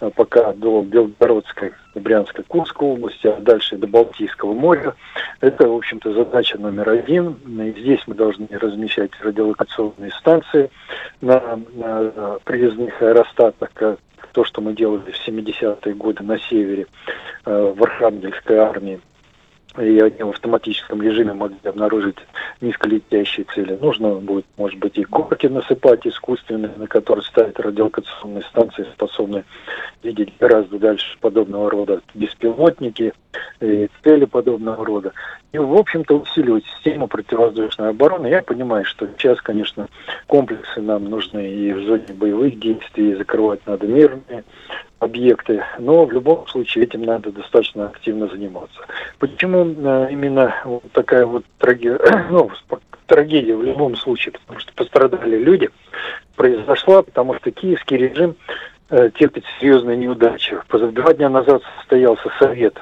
[0.00, 4.94] э, пока до Белгородской, Брянской, Курской области, а дальше до Балтийского моря.
[5.40, 7.38] Это, в общем-то, задача номер один.
[7.46, 10.70] И здесь мы должны размещать радиолокационные станции
[11.20, 13.98] на, на привязных аэростатах, как
[14.32, 16.86] то, что мы делали в 70-е годы на севере
[17.44, 19.00] э, в Архангельской армии
[19.78, 22.16] и они в автоматическом режиме могли обнаружить
[22.60, 23.78] низколетящие цели.
[23.80, 29.44] Нужно будет, может быть, и горки насыпать искусственные, на которые ставят радиолокационные станции, способные
[30.02, 33.12] видеть гораздо дальше подобного рода беспилотники
[33.60, 35.12] и цели подобного рода.
[35.52, 38.26] И, в общем-то, усиливать систему противовоздушной обороны.
[38.26, 39.88] Я понимаю, что сейчас, конечно,
[40.26, 44.44] комплексы нам нужны и в зоне боевых действий, и закрывать надо мирные
[44.98, 48.78] объекты, но в любом случае этим надо достаточно активно заниматься.
[49.18, 51.98] Почему э, именно вот такая вот трагедия,
[52.30, 52.50] ну,
[53.06, 55.68] трагедия в любом случае, потому что пострадали люди,
[56.36, 58.36] произошла, потому что киевский режим
[58.90, 60.56] э, терпит серьезные неудачи.
[60.70, 62.80] Два дня назад состоялся совет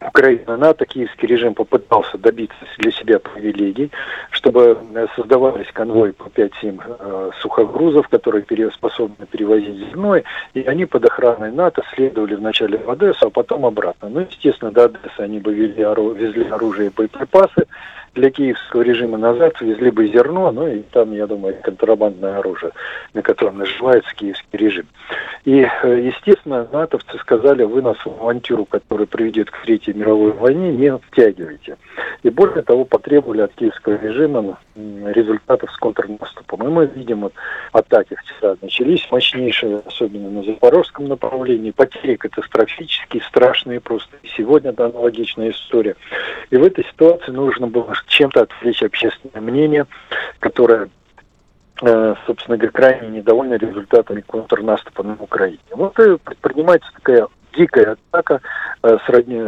[0.00, 3.90] Украина, НАТО, киевский режим попытался добиться для себя привилегий,
[4.30, 10.16] чтобы э, создавались конвои по 5-7 э, сухогрузов, которые способны перевозить зерно,
[10.54, 14.08] и они под охраной НАТО следовали вначале в Одессу, а потом обратно.
[14.08, 17.66] Ну, естественно, до Одессы они бы везли, оружие и боеприпасы,
[18.18, 22.72] для киевского режима назад везли бы зерно, ну и там, я думаю, контрабандное оружие,
[23.14, 24.86] на котором наживается киевский режим.
[25.44, 30.72] И, э, естественно, натовцы сказали, вы нас в авантюру, которая приведет к Третьей мировой войне,
[30.72, 31.76] не втягивайте.
[32.22, 36.66] И более того, потребовали от киевского режима результатов с контрнаступом.
[36.66, 37.32] И мы видим, вот,
[37.72, 44.16] атаки вчера начались мощнейшие, особенно на запорожском направлении, потери катастрофические, страшные просто.
[44.22, 45.96] И сегодня это аналогичная история.
[46.50, 49.86] И в этой ситуации нужно было чем-то отвлечь общественное мнение,
[50.40, 50.88] которое
[51.82, 55.58] э, собственно говоря, крайне недовольны результатами контрнаступа на Украине.
[55.70, 58.40] Вот предпринимается такая дикая атака,
[58.82, 59.42] э, сродни,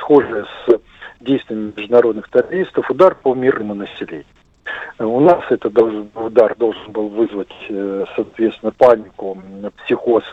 [0.00, 0.80] схожая с
[1.20, 4.24] действиями международных террористов, удар по мирному населению.
[4.98, 5.76] У нас этот
[6.14, 9.40] удар должен был вызвать, э, соответственно, панику,
[9.84, 10.24] психоз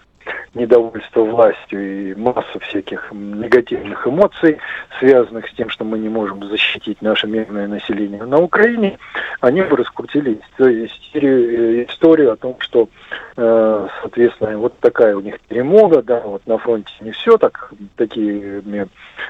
[0.53, 4.57] недовольство властью и массу всяких негативных эмоций,
[4.99, 8.23] связанных с тем, что мы не можем защитить наше мирное население.
[8.23, 8.97] На Украине,
[9.41, 12.89] они бы раскрутили историю, э, историю о том, что,
[13.35, 18.87] э, соответственно, вот такая у них перемога, да, вот на фронте не все так, такими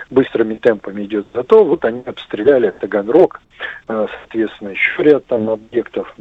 [0.10, 3.42] быстрыми темпами идет, зато вот они обстреляли Таганрог,
[3.88, 6.14] э, соответственно, еще ряд там объектов,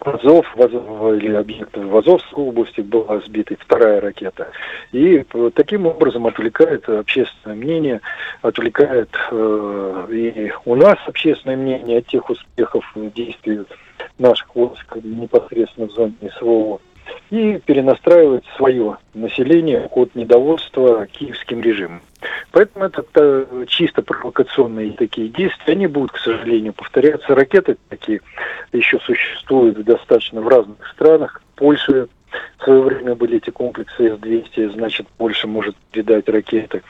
[0.00, 4.50] Азов, или объектов в Азовской области была сбита вторая ракета.
[4.90, 5.24] И
[5.54, 8.00] таким образом отвлекает общественное мнение,
[8.40, 13.60] отвлекает э, и у нас общественное мнение от тех успехов действий
[14.18, 16.80] наших войск непосредственно в зоне СВО
[17.30, 22.02] и перенастраивает свое население от недовольства киевским режимом.
[22.50, 25.72] Поэтому это, это чисто провокационные такие действия.
[25.72, 27.34] Они будут, к сожалению, повторяться.
[27.34, 28.20] Ракеты такие
[28.72, 31.42] еще существуют достаточно в разных странах.
[31.56, 32.08] Польша
[32.58, 36.82] в свое время были эти комплексы С-200, значит, Польша может передать ракеты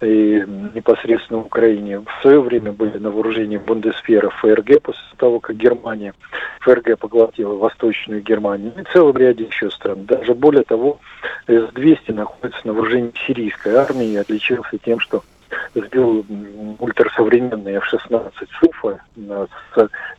[0.00, 2.00] и непосредственно Украине.
[2.00, 6.14] В свое время были на вооружении Бундесфера ФРГ после того, как Германия,
[6.60, 10.04] ФРГ поглотила Восточную Германию и целом ряде еще стран.
[10.04, 11.00] Даже более того,
[11.46, 15.24] С-200 находится на вооружении сирийской армии и отличился тем, что
[15.80, 16.24] сбил
[16.78, 19.00] ультрасовременный F-16 Суфа,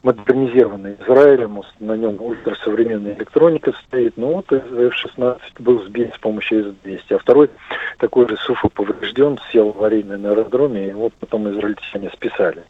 [0.03, 7.15] модернизированный Израилем, на нем ультрасовременная электроника стоит, ну вот F-16 был сбит с помощью С-200,
[7.15, 7.49] а второй
[7.97, 12.63] такой же Суфа поврежден, сел в аварийный на аэродроме, и вот потом израильтяне списали.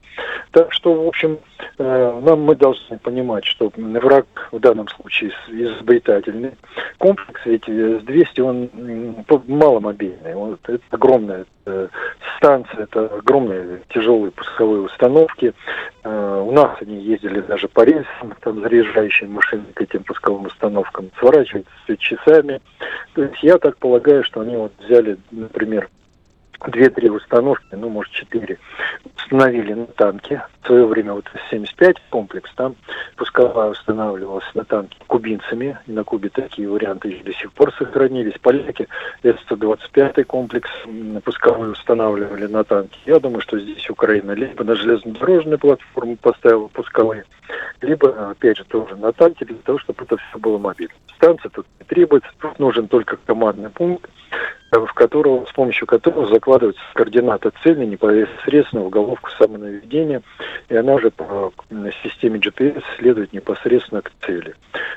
[0.51, 1.39] Так что, в общем,
[1.77, 6.51] э, нам мы должны понимать, что враг в данном случае изобретательный.
[6.97, 11.87] Комплекс ведь С-200, он маломобильный, вот, это огромная э,
[12.37, 15.53] станция, это огромные тяжелые пусковые установки.
[16.03, 21.09] Э, у нас они ездили даже по рельсам, там заряжающие машины к этим пусковым установкам,
[21.19, 22.61] сворачиваются часами.
[23.13, 25.89] То есть я так полагаю, что они вот взяли, например,
[26.65, 28.59] две-три установки, ну, может, четыре,
[29.15, 30.43] установили на танке.
[30.61, 32.75] В свое время вот 75 комплекс, там
[33.15, 35.77] пусковая устанавливалась на танке кубинцами.
[35.87, 38.37] И на Кубе такие варианты до сих пор сохранились.
[38.41, 38.87] Поляки
[39.23, 40.69] С-125 комплекс
[41.23, 42.99] пусковой устанавливали на танке.
[43.05, 47.25] Я думаю, что здесь Украина либо на железнодорожную платформу поставила пусковые,
[47.81, 50.93] либо, опять же, тоже на танке, для того, чтобы это все было мобильно.
[51.15, 54.09] Станция тут не требуется, тут нужен только командный пункт,
[54.71, 60.21] в которого, с помощью которого закладываются координаты цели непосредственно в головку самонаведения,
[60.69, 61.53] и она уже по
[62.03, 64.55] системе GPS следует непосредственно к цели.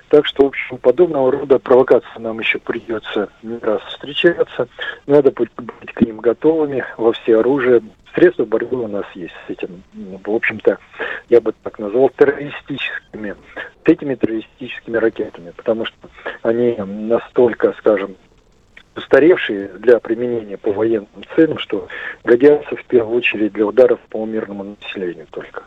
[0.08, 4.68] Так что, в общем, подобного рода провокации нам еще придется не раз встречаться.
[5.06, 7.82] Надо быть, к ним готовыми во все оружие.
[8.14, 10.78] Средства борьбы у нас есть с этим, в общем-то,
[11.28, 13.36] я бы так назвал, террористическими,
[13.84, 15.96] с этими террористическими ракетами, потому что
[16.42, 18.16] они настолько, скажем,
[19.00, 21.88] устаревшие для применения по военным целям, что
[22.24, 25.64] годятся в первую очередь для ударов по мирному населению только.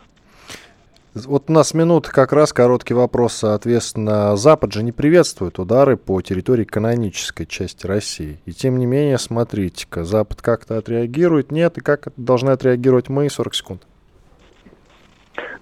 [1.14, 3.34] Вот у нас минута как раз короткий вопрос.
[3.34, 8.40] Соответственно, Запад же не приветствует удары по территории канонической части России.
[8.46, 13.30] И тем не менее, смотрите-ка, Запад как-то отреагирует, нет, и как должны отреагировать мы?
[13.30, 13.82] 40 секунд.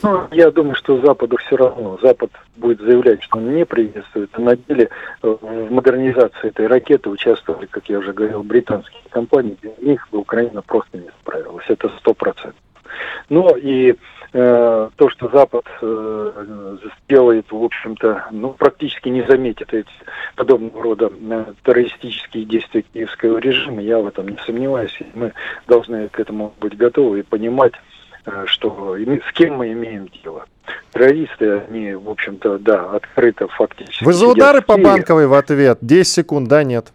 [0.02, 1.98] Ну, я думаю, что Западу все равно.
[2.02, 4.30] Запад будет заявлять, что он не приветствует.
[4.32, 4.90] А на деле
[5.22, 9.56] э, в модернизации этой ракеты участвовали, как я уже говорил, британские компании.
[9.62, 11.64] Без них бы Украина просто не справилась.
[11.68, 12.60] Это сто процентов.
[13.28, 13.94] Но и
[14.32, 19.88] э, то, что Запад э, сделает, в общем-то, ну, практически не заметит эти
[20.36, 24.98] подобного рода э, террористические действия киевского режима, я в этом не сомневаюсь.
[25.14, 25.32] Мы
[25.66, 27.74] должны к этому быть готовы и понимать,
[28.46, 30.44] что с кем мы имеем дело.
[30.92, 34.04] Террористы, они, в общем-то, да, открыто фактически.
[34.04, 35.78] Вы за удары по банковой в ответ?
[35.80, 36.92] 10 секунд, да, нет?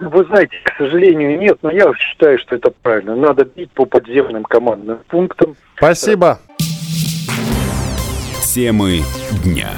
[0.00, 3.16] Вы знаете, к сожалению, нет, но я считаю, что это правильно.
[3.16, 5.56] Надо бить по подземным командным пунктам.
[5.76, 6.38] Спасибо.
[8.42, 9.00] Темы
[9.44, 9.70] дня.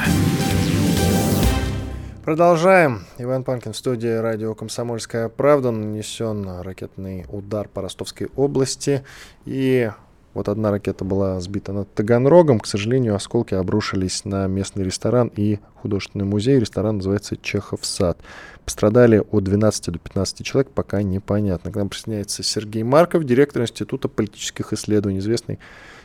[2.30, 3.06] Продолжаем.
[3.18, 5.72] Иван Панкин в студии радио «Комсомольская правда».
[5.72, 9.02] Нанесен ракетный удар по Ростовской области.
[9.46, 9.90] И
[10.32, 12.60] вот одна ракета была сбита над Таганрогом.
[12.60, 16.60] К сожалению, осколки обрушились на местный ресторан и художественный музей.
[16.60, 18.16] Ресторан называется «Чехов сад».
[18.64, 21.72] Пострадали от 12 до 15 человек, пока непонятно.
[21.72, 25.58] К нам присоединяется Сергей Марков, директор Института политических исследований, известный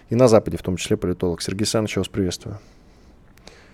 [0.09, 1.43] и на Западе, в том числе политолог.
[1.43, 2.57] Сергей Александрович, вас приветствую.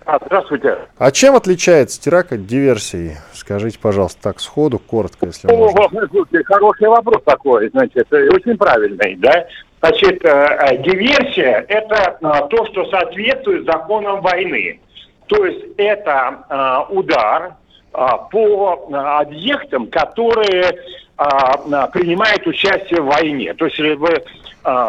[0.04, 0.78] А, здравствуйте.
[0.98, 3.18] А чем отличается теракт от диверсии?
[3.32, 6.08] Скажите, пожалуйста, так сходу, коротко, если О, можно.
[6.44, 9.46] хороший вопрос такой, значит, э, очень правильный, да?
[9.80, 12.18] Значит, э, э, диверсия– это
[12.50, 14.80] то, что соответствует законам войны.
[15.26, 17.54] То есть это удар
[17.92, 18.88] по
[19.20, 20.78] объектам, которые
[21.16, 23.54] принимают участие в войне.
[23.54, 24.08] То есть либо,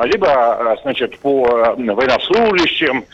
[0.04, 3.06] либо значит, по военнослужащим,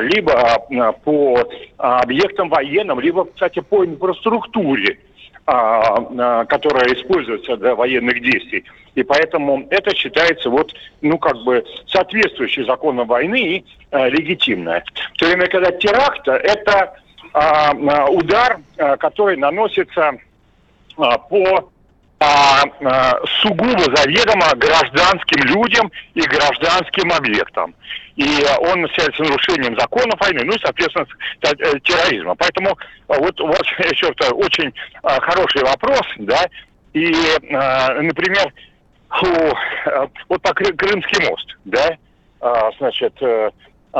[0.00, 1.48] либо а, по
[1.78, 4.98] а, объектам военным, либо, кстати, по инфраструктуре,
[5.44, 8.64] а, а, которая используется для военных действий.
[8.94, 14.84] И поэтому это считается вот, ну, как бы соответствующей законам войны и а, легитимное.
[15.14, 16.94] В то время, когда теракт– это
[17.32, 20.12] а, а, удар, а, который наносится
[20.96, 21.70] а, по
[22.18, 27.74] а, а, сугубо заведомо гражданским людям и гражданским объектам.
[28.16, 31.06] И а, он является нарушением законов войны, ну и, соответственно,
[31.42, 32.34] э, терроризма.
[32.36, 32.76] Поэтому
[33.08, 34.72] вот, вот еще это очень
[35.04, 36.42] хороший вопрос, да,
[36.94, 37.12] и,
[37.50, 38.50] например,
[39.20, 41.90] вот по Кры- Крымский мост, да,
[42.40, 43.50] а, значит, э,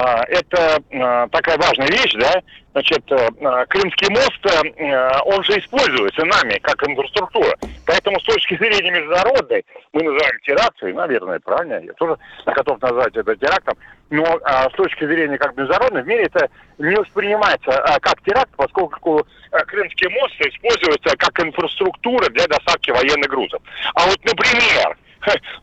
[0.02, 2.42] это а, такая важная вещь, да,
[2.72, 7.56] значит, э, а, Крымский мост, э, он же используется нами как инфраструктура.
[7.86, 13.34] Поэтому с точки зрения международной, мы называем теракцией, наверное, правильно, я тоже готов назвать это
[13.36, 13.78] терактом,
[14.10, 18.50] но а, с точки зрения как международной, в мире это не воспринимается а, как теракт,
[18.54, 23.62] поскольку а, Крымский мост используется как инфраструктура для доставки военных грузов.
[23.94, 24.96] А вот, например,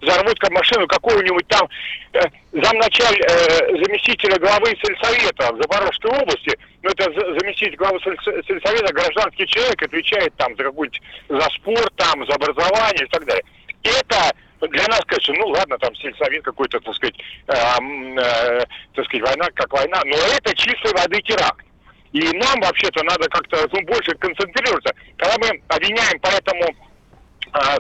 [0.02, 1.68] взорвут машину какую-нибудь там
[2.14, 2.20] э,
[2.52, 8.94] замначаль, э, заместителя главы сельсовета в Запорожской области, ну это за- заместитель главы сельс- сельсовета,
[8.94, 13.44] гражданский человек, отвечает там за какой-нибудь, за спорт там, за образование и так далее.
[13.84, 14.32] Это
[14.70, 17.16] для нас, конечно, ну ладно, там сельсовет какой-то, так сказать,
[17.48, 21.66] э, э, так сказать, война как война, но это чистой воды теракт.
[22.14, 24.94] И нам вообще-то надо как-то ну, больше концентрироваться.
[25.18, 26.64] Когда мы обвиняем поэтому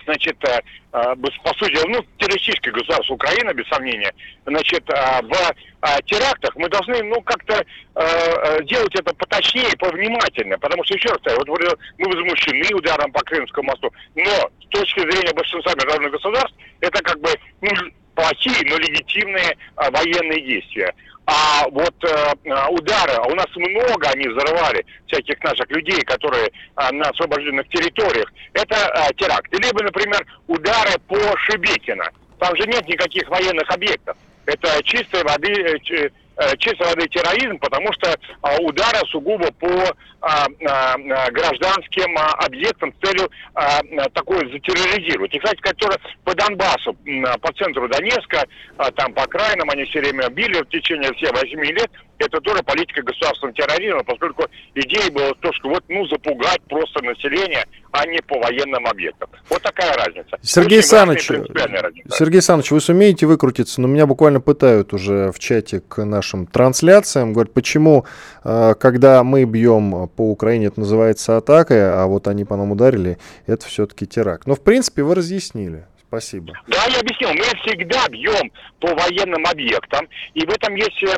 [0.05, 4.13] значит, э, б- по сути, ну, террористическое государство Украина, без сомнения,
[4.45, 5.33] значит, а, в
[5.81, 7.63] а, терактах мы должны, ну, как-то э,
[7.95, 13.21] э, делать это поточнее, повнимательнее, потому что, еще раз, говорю, вот мы возмущены ударом по
[13.21, 17.29] Крымскому мосту, но с точки зрения большинства международных государств, это как бы,
[17.61, 17.69] ну,
[18.15, 20.93] плохие, но легитимные а, военные действия.
[21.25, 26.51] А вот э, а, удары, а у нас много они взорвали всяких наших людей, которые
[26.75, 29.47] а, на освобожденных территориях, это а, теракт.
[29.53, 32.09] Либо, например, удары по Шебекино.
[32.39, 34.17] Там же нет никаких военных объектов.
[34.45, 36.09] Это чистой воды, э, э,
[36.57, 39.69] чистой воды терроризм, потому что а, удары сугубо по
[40.21, 43.29] а, а, гражданским объектам с целью
[44.13, 45.33] такое затерроризировать.
[45.33, 46.95] И, кстати, которые по Донбассу,
[47.41, 48.45] по центру Донецка,
[48.95, 53.01] там по окраинам они все время били в течение всех 8 лет, это тоже политика
[53.01, 58.39] государственного терроризма, поскольку идея была то, что вот, ну, запугать просто население, а не по
[58.39, 59.29] военным объектам.
[59.49, 60.37] Вот такая разница.
[60.41, 62.17] Сергей Очень Саныч, разница.
[62.17, 63.81] Сергей Саныч, вы сумеете выкрутиться?
[63.81, 67.33] Но меня буквально пытают уже в чате к нашим трансляциям.
[67.33, 68.05] Говорят, почему,
[68.43, 73.19] э, когда мы бьем по Украине, это называется атакой, а вот они по нам ударили,
[73.45, 74.47] это все-таки теракт.
[74.47, 75.85] Но, в принципе, вы разъяснили.
[76.07, 76.53] Спасибо.
[76.67, 77.29] Да, я объяснил.
[77.29, 81.15] Мы всегда бьем по военным объектам, и в этом есть э,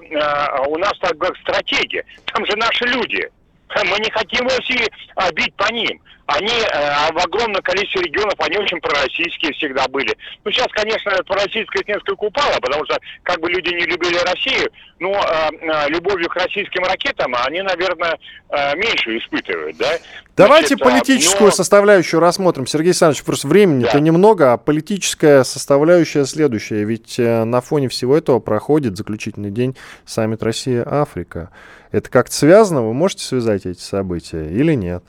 [0.68, 2.04] у нас так как стратегия.
[2.34, 3.30] Там же наши люди.
[3.76, 6.00] Мы не хотим вовсе а, бить по ним.
[6.28, 10.18] Они э, в огромном количестве регионов, они очень пророссийские всегда были.
[10.44, 15.12] Ну, сейчас, конечно, пророссийскость несколько упала, потому что как бы люди не любили Россию, но
[15.12, 18.18] э, э, любовью к российским ракетам они, наверное,
[18.50, 19.92] э, меньше испытывают, да?
[20.36, 22.66] Давайте Значит, а, политическую но- составляющую рассмотрим.
[22.66, 24.00] Сергей Александрович, просто времени-то Да.
[24.00, 26.86] немного, а политическая составляющая следующая.
[26.86, 31.52] Ведь э, на фоне всего этого проходит заключительный день саммит Россия-Африка.
[31.92, 32.82] Это как-то связано?
[32.82, 35.04] Вы можете связать эти события или нет?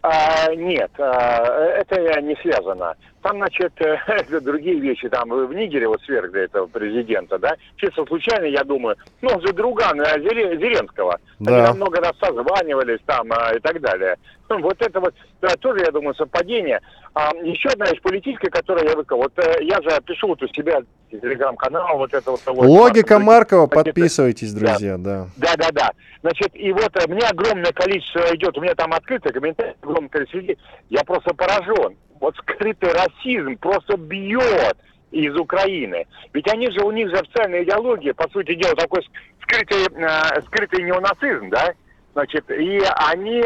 [0.00, 1.42] А, нет, а,
[1.80, 2.94] это не связано.
[3.22, 3.96] там, значит, э,
[4.40, 9.30] другие вещи, там в Нигере вот свергли этого президента, да, чисто случайно, я думаю, ну,
[9.34, 11.52] он же друган э, Зеленского, да.
[11.52, 14.16] они там много раз созванивались там э, и так далее.
[14.56, 16.80] Вот это вот да, тоже, я думаю, совпадение.
[17.14, 19.18] А, еще одна вещь политическая, которую я выкал.
[19.18, 20.80] Вот э, я же пишу вот у себя
[21.10, 22.40] телеграм-канал, вот это вот.
[22.46, 25.28] Логика Маркова, подписывайтесь, друзья, да.
[25.36, 25.90] Да, да, да.
[26.22, 30.38] Значит, и вот э, мне огромное количество идет, у меня там открытый комментарий, огромное количество
[30.38, 30.58] людей.
[30.90, 34.76] Я просто поражен вот скрытый расизм просто бьет
[35.10, 36.06] из Украины.
[36.32, 39.02] Ведь они же, у них же официальная идеология, по сути дела, такой
[39.42, 41.72] скрытый, э, скрытый неонацизм, да?
[42.12, 43.44] Значит, и они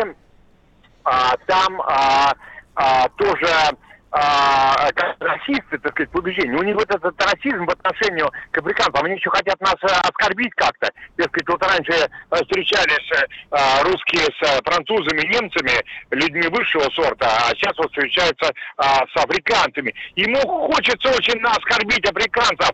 [1.05, 2.33] а, там а,
[2.75, 3.77] а, тоже
[4.15, 4.91] а,
[5.21, 6.59] расисты, так сказать, побеждение.
[6.59, 10.53] У них вот этот расизм в отношении к африканцам, они еще хотят нас э, оскорбить
[10.55, 10.91] как-то.
[11.17, 15.73] Дескать, вот раньше э, встречались э, русские с французами, немцами,
[16.11, 19.95] людьми высшего сорта, а сейчас вот встречаются с африканцами.
[20.17, 20.41] Ему
[20.73, 22.71] хочется очень оскорбить африканцев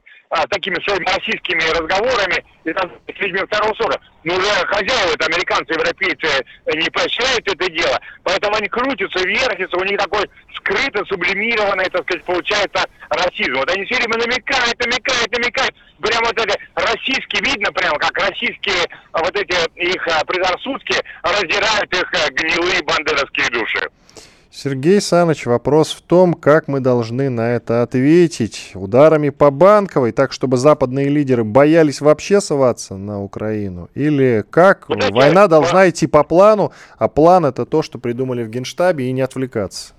[0.50, 4.00] такими своими российскими разговорами и там, с людьми второго сорта.
[4.24, 9.84] Но уже хозяева, это американцы, европейцы не поощряют это дело, поэтому они крутятся, вертятся, у
[9.84, 13.54] них такой скрыто сублимированный, так сказать, получается расизм.
[13.54, 15.74] Вот они все время намекают, намекают, намекают.
[16.00, 22.12] Прямо вот это российский, видно прямо, как российские вот эти их а, предрассудки раздирают их
[22.14, 23.88] а, гнилые бандеровские души.
[24.60, 28.72] Сергей Саныч, вопрос в том, как мы должны на это ответить.
[28.74, 33.88] Ударами по банковой, так чтобы западные лидеры боялись вообще соваться на Украину?
[33.94, 38.50] Или как вот война должна идти по плану, а план это то, что придумали в
[38.50, 39.94] Генштабе, и не отвлекаться?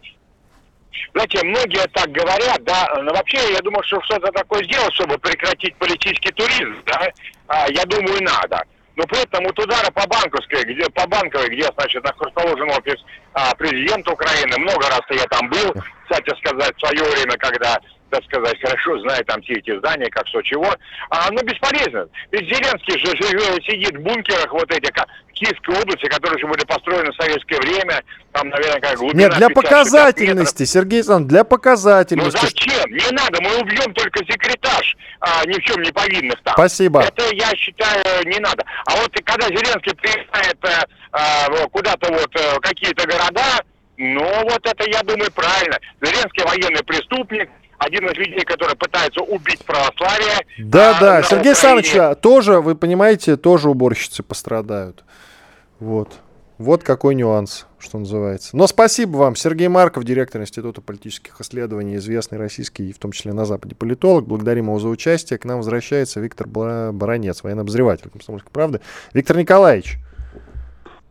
[1.14, 5.74] Знаете, многие так говорят, да, но вообще я думаю, что что-то такое сделать, чтобы прекратить
[5.78, 7.08] политический туризм, да,
[7.48, 8.62] а, я думаю, надо.
[9.06, 14.12] При этом вот удары по банковской, где по банковой, где, значит, расположен офис а, президента
[14.12, 15.74] Украины, много раз я там был,
[16.04, 17.80] кстати сказать, в свое время, когда
[18.10, 20.74] так сказать, хорошо знает там все эти здания, как что чего.
[21.10, 22.08] А оно бесполезно.
[22.32, 24.92] Ведь Зеленский же живет, сидит в бункерах вот этих
[25.29, 28.04] в Киевской области, которые же были построены в советское время.
[28.32, 32.40] Там, наверное, как глубина Нет, для показательности, Сергей Александрович, для показательности.
[32.42, 32.92] Ну зачем?
[32.92, 36.54] Не надо, мы убьем только секретарь а, ни в чем не повинных там.
[36.54, 37.02] Спасибо.
[37.02, 38.64] Это, я считаю, не надо.
[38.86, 43.64] А вот когда Зеленский приезжает а, а, куда-то вот а, какие-то города,
[43.98, 45.78] ну, вот это, я думаю, правильно.
[46.02, 50.46] Зеленский военный преступник, один из людей, который пытается убить православие.
[50.58, 55.04] Да, а, да, Сергей Александрович, а, тоже, вы понимаете, тоже уборщицы пострадают.
[55.80, 56.20] Вот.
[56.58, 58.58] Вот какой нюанс, что называется.
[58.58, 59.38] Но спасибо вам.
[59.38, 64.28] Сергей Марков, директор Института политических исследований, известный российский, в том числе на Западе, политолог.
[64.28, 65.40] Благодарим его за участие.
[65.40, 68.82] К нам возвращается Виктор Баранец, военный обозреватель комсомольской правды.
[69.14, 70.00] Виктор Николаевич.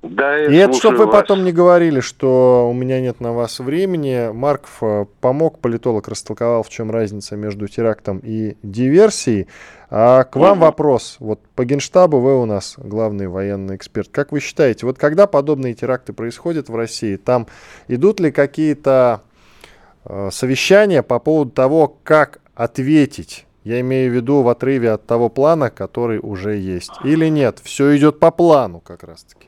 [0.03, 4.31] Да, и это, чтобы вы потом не говорили, что у меня нет на вас времени.
[4.33, 9.49] Марков э, помог, политолог растолковал, в чем разница между терактом и диверсией.
[9.91, 10.67] А к вам угу.
[10.67, 11.17] вопрос.
[11.19, 14.09] Вот по Генштабу вы у нас главный военный эксперт.
[14.13, 17.49] Как вы считаете, вот когда подобные теракты происходят в России, там
[17.89, 19.23] идут ли какие-то
[20.05, 25.29] э, совещания по поводу того, как ответить я имею в виду в отрыве от того
[25.29, 26.93] плана, который уже есть.
[27.05, 29.48] Или нет, все идет по плану как раз-таки.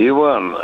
[0.00, 0.56] Иван,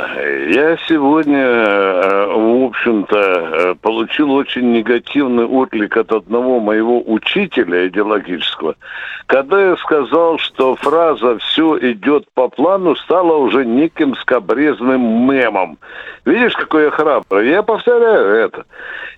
[0.47, 8.75] я сегодня, э, в общем-то, э, получил очень негативный отклик от одного моего учителя идеологического,
[9.25, 15.79] когда я сказал, что фраза «все идет по плану» стала уже неким скобрезным мемом.
[16.23, 17.49] Видишь, какой я храбрый?
[17.49, 18.63] Я повторяю это.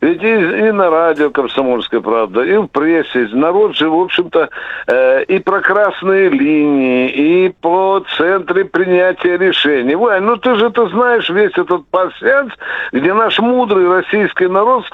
[0.02, 4.50] Ведь и, и на радио «Комсомольская правда», и в прессе народ же, в общем-то,
[4.88, 9.96] э, и про красные линии, и по центре принятия решений.
[10.08, 12.54] Вань, ну ты же это знаешь весь этот пассианс,
[12.94, 14.86] где наш мудрый российский народ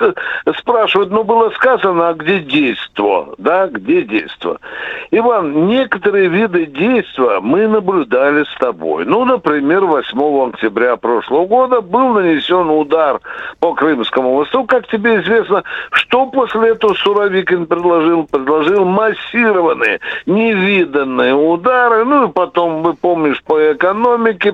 [0.57, 3.35] спрашивает, ну было сказано, а где действо?
[3.37, 4.59] Да, где действо?
[5.11, 9.05] Иван, некоторые виды действия мы наблюдали с тобой.
[9.05, 13.19] Ну, например, 8 октября прошлого года был нанесен удар
[13.59, 18.23] по Крымскому мосту, как тебе известно, что после этого Суровикин предложил?
[18.23, 22.03] Предложил массированные, невиданные удары.
[22.03, 24.53] Ну и потом, вы помнишь, по экономике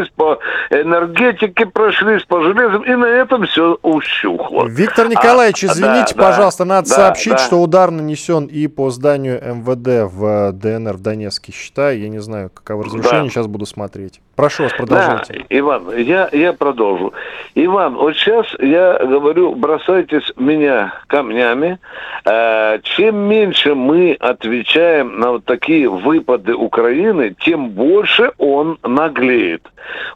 [0.00, 0.38] прошлись, по
[0.70, 4.66] энергетике прошлись, по железам, и на этом все ущухло.
[4.66, 7.38] Виктор Николаевич, а, извините, да, пожалуйста, надо да, сообщить, да.
[7.38, 12.00] что удар нанесен и по зданию МВД в ДНР в Донецке, считаю.
[12.00, 13.28] Я не знаю, каковы разрушения, да.
[13.30, 14.20] сейчас буду смотреть.
[14.36, 15.32] Прошу вас, продолжайте.
[15.34, 17.12] Да, Иван, я, я продолжу.
[17.54, 21.78] Иван, вот сейчас я говорю, бросайтесь меня камнями.
[22.24, 29.62] Э, чем меньше мы отвечаем на вот такие выпады Украины, тем больше он наглеет.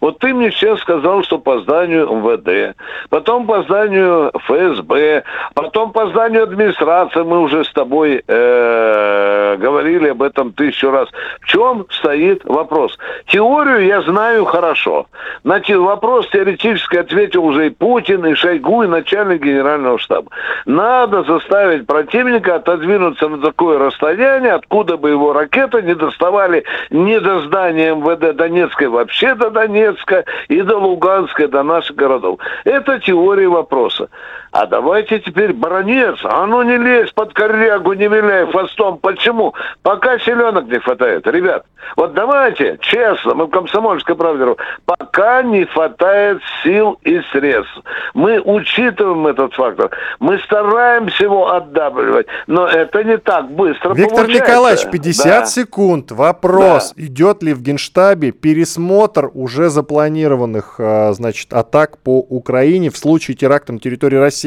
[0.01, 2.77] Вот ты мне сейчас сказал, что по зданию МВД,
[3.09, 10.23] потом по зданию ФСБ, потом по зданию администрации, мы уже с тобой э, говорили об
[10.23, 11.09] этом тысячу раз.
[11.41, 12.99] В чем стоит вопрос?
[13.27, 14.14] Теорию я знаю
[14.45, 15.07] хорошо.
[15.43, 20.31] На вопрос теоретически ответил уже и Путин, и Шойгу, и начальник генерального штаба.
[20.67, 27.41] Надо заставить противника отодвинуться на такое расстояние, откуда бы его ракеты не доставали ни до
[27.41, 32.39] здания МВД Донецкой, вообще до Донецка, и до Луганска, до наших городов.
[32.65, 34.09] Это теория вопроса.
[34.55, 38.99] А давайте теперь баронец, а ну не лезь под корягу, не виляй хвостом.
[38.99, 39.53] Почему?
[39.83, 41.27] Пока селенок не хватает.
[41.27, 47.83] Ребят, вот давайте, честно, мы в комсомольской правде, пока не хватает сил и средств.
[48.15, 49.91] Мы учитываем этот фактор.
[50.21, 54.53] Мы стараемся его отдавливать, но это не так быстро Виктор получается.
[54.53, 55.47] Николаевич, 50 Да.
[55.47, 56.13] секунд.
[56.13, 56.93] Вопрос.
[56.97, 63.73] Идет ли в Генштабе пересмотр уже запланированных, а, значит, атак по Украине в случае теракта
[63.73, 64.44] на территории России?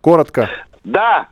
[0.00, 0.48] Коротко.
[0.84, 1.28] Да,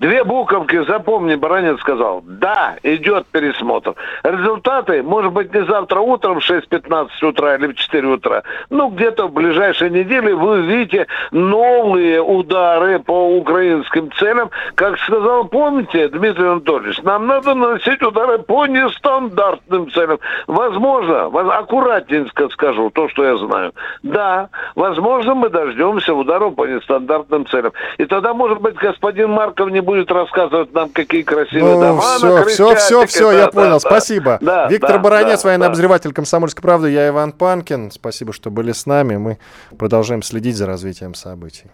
[0.00, 2.22] Две буковки, запомни, Баранец сказал.
[2.26, 3.94] Да, идет пересмотр.
[4.24, 9.28] Результаты, может быть, не завтра утром в 6.15 утра или в 4 утра, ну, где-то
[9.28, 14.50] в ближайшей неделе вы увидите новые удары по украинским целям.
[14.74, 20.18] Как сказал, помните, Дмитрий Анатольевич, нам надо наносить удары по нестандартным целям.
[20.48, 23.72] Возможно, воз- аккуратненько скажу то, что я знаю.
[24.02, 27.72] Да, возможно, мы дождемся ударов по нестандартным целям.
[27.98, 32.44] И тогда, может быть, господин Марков не будет рассказывать нам, какие красивые Ну, дома все,
[32.46, 33.70] все, все, все, Да, я да, понял.
[33.72, 33.80] да.
[33.80, 34.38] Спасибо.
[34.40, 35.66] Да, Виктор да, Баранец, да, военный да.
[35.68, 36.90] обозреватель «Комсомольской правды».
[36.90, 37.90] Я Иван Панкин.
[37.90, 39.16] Спасибо, что были с нами.
[39.16, 39.38] Мы
[39.78, 41.70] продолжаем следить за развитием событий.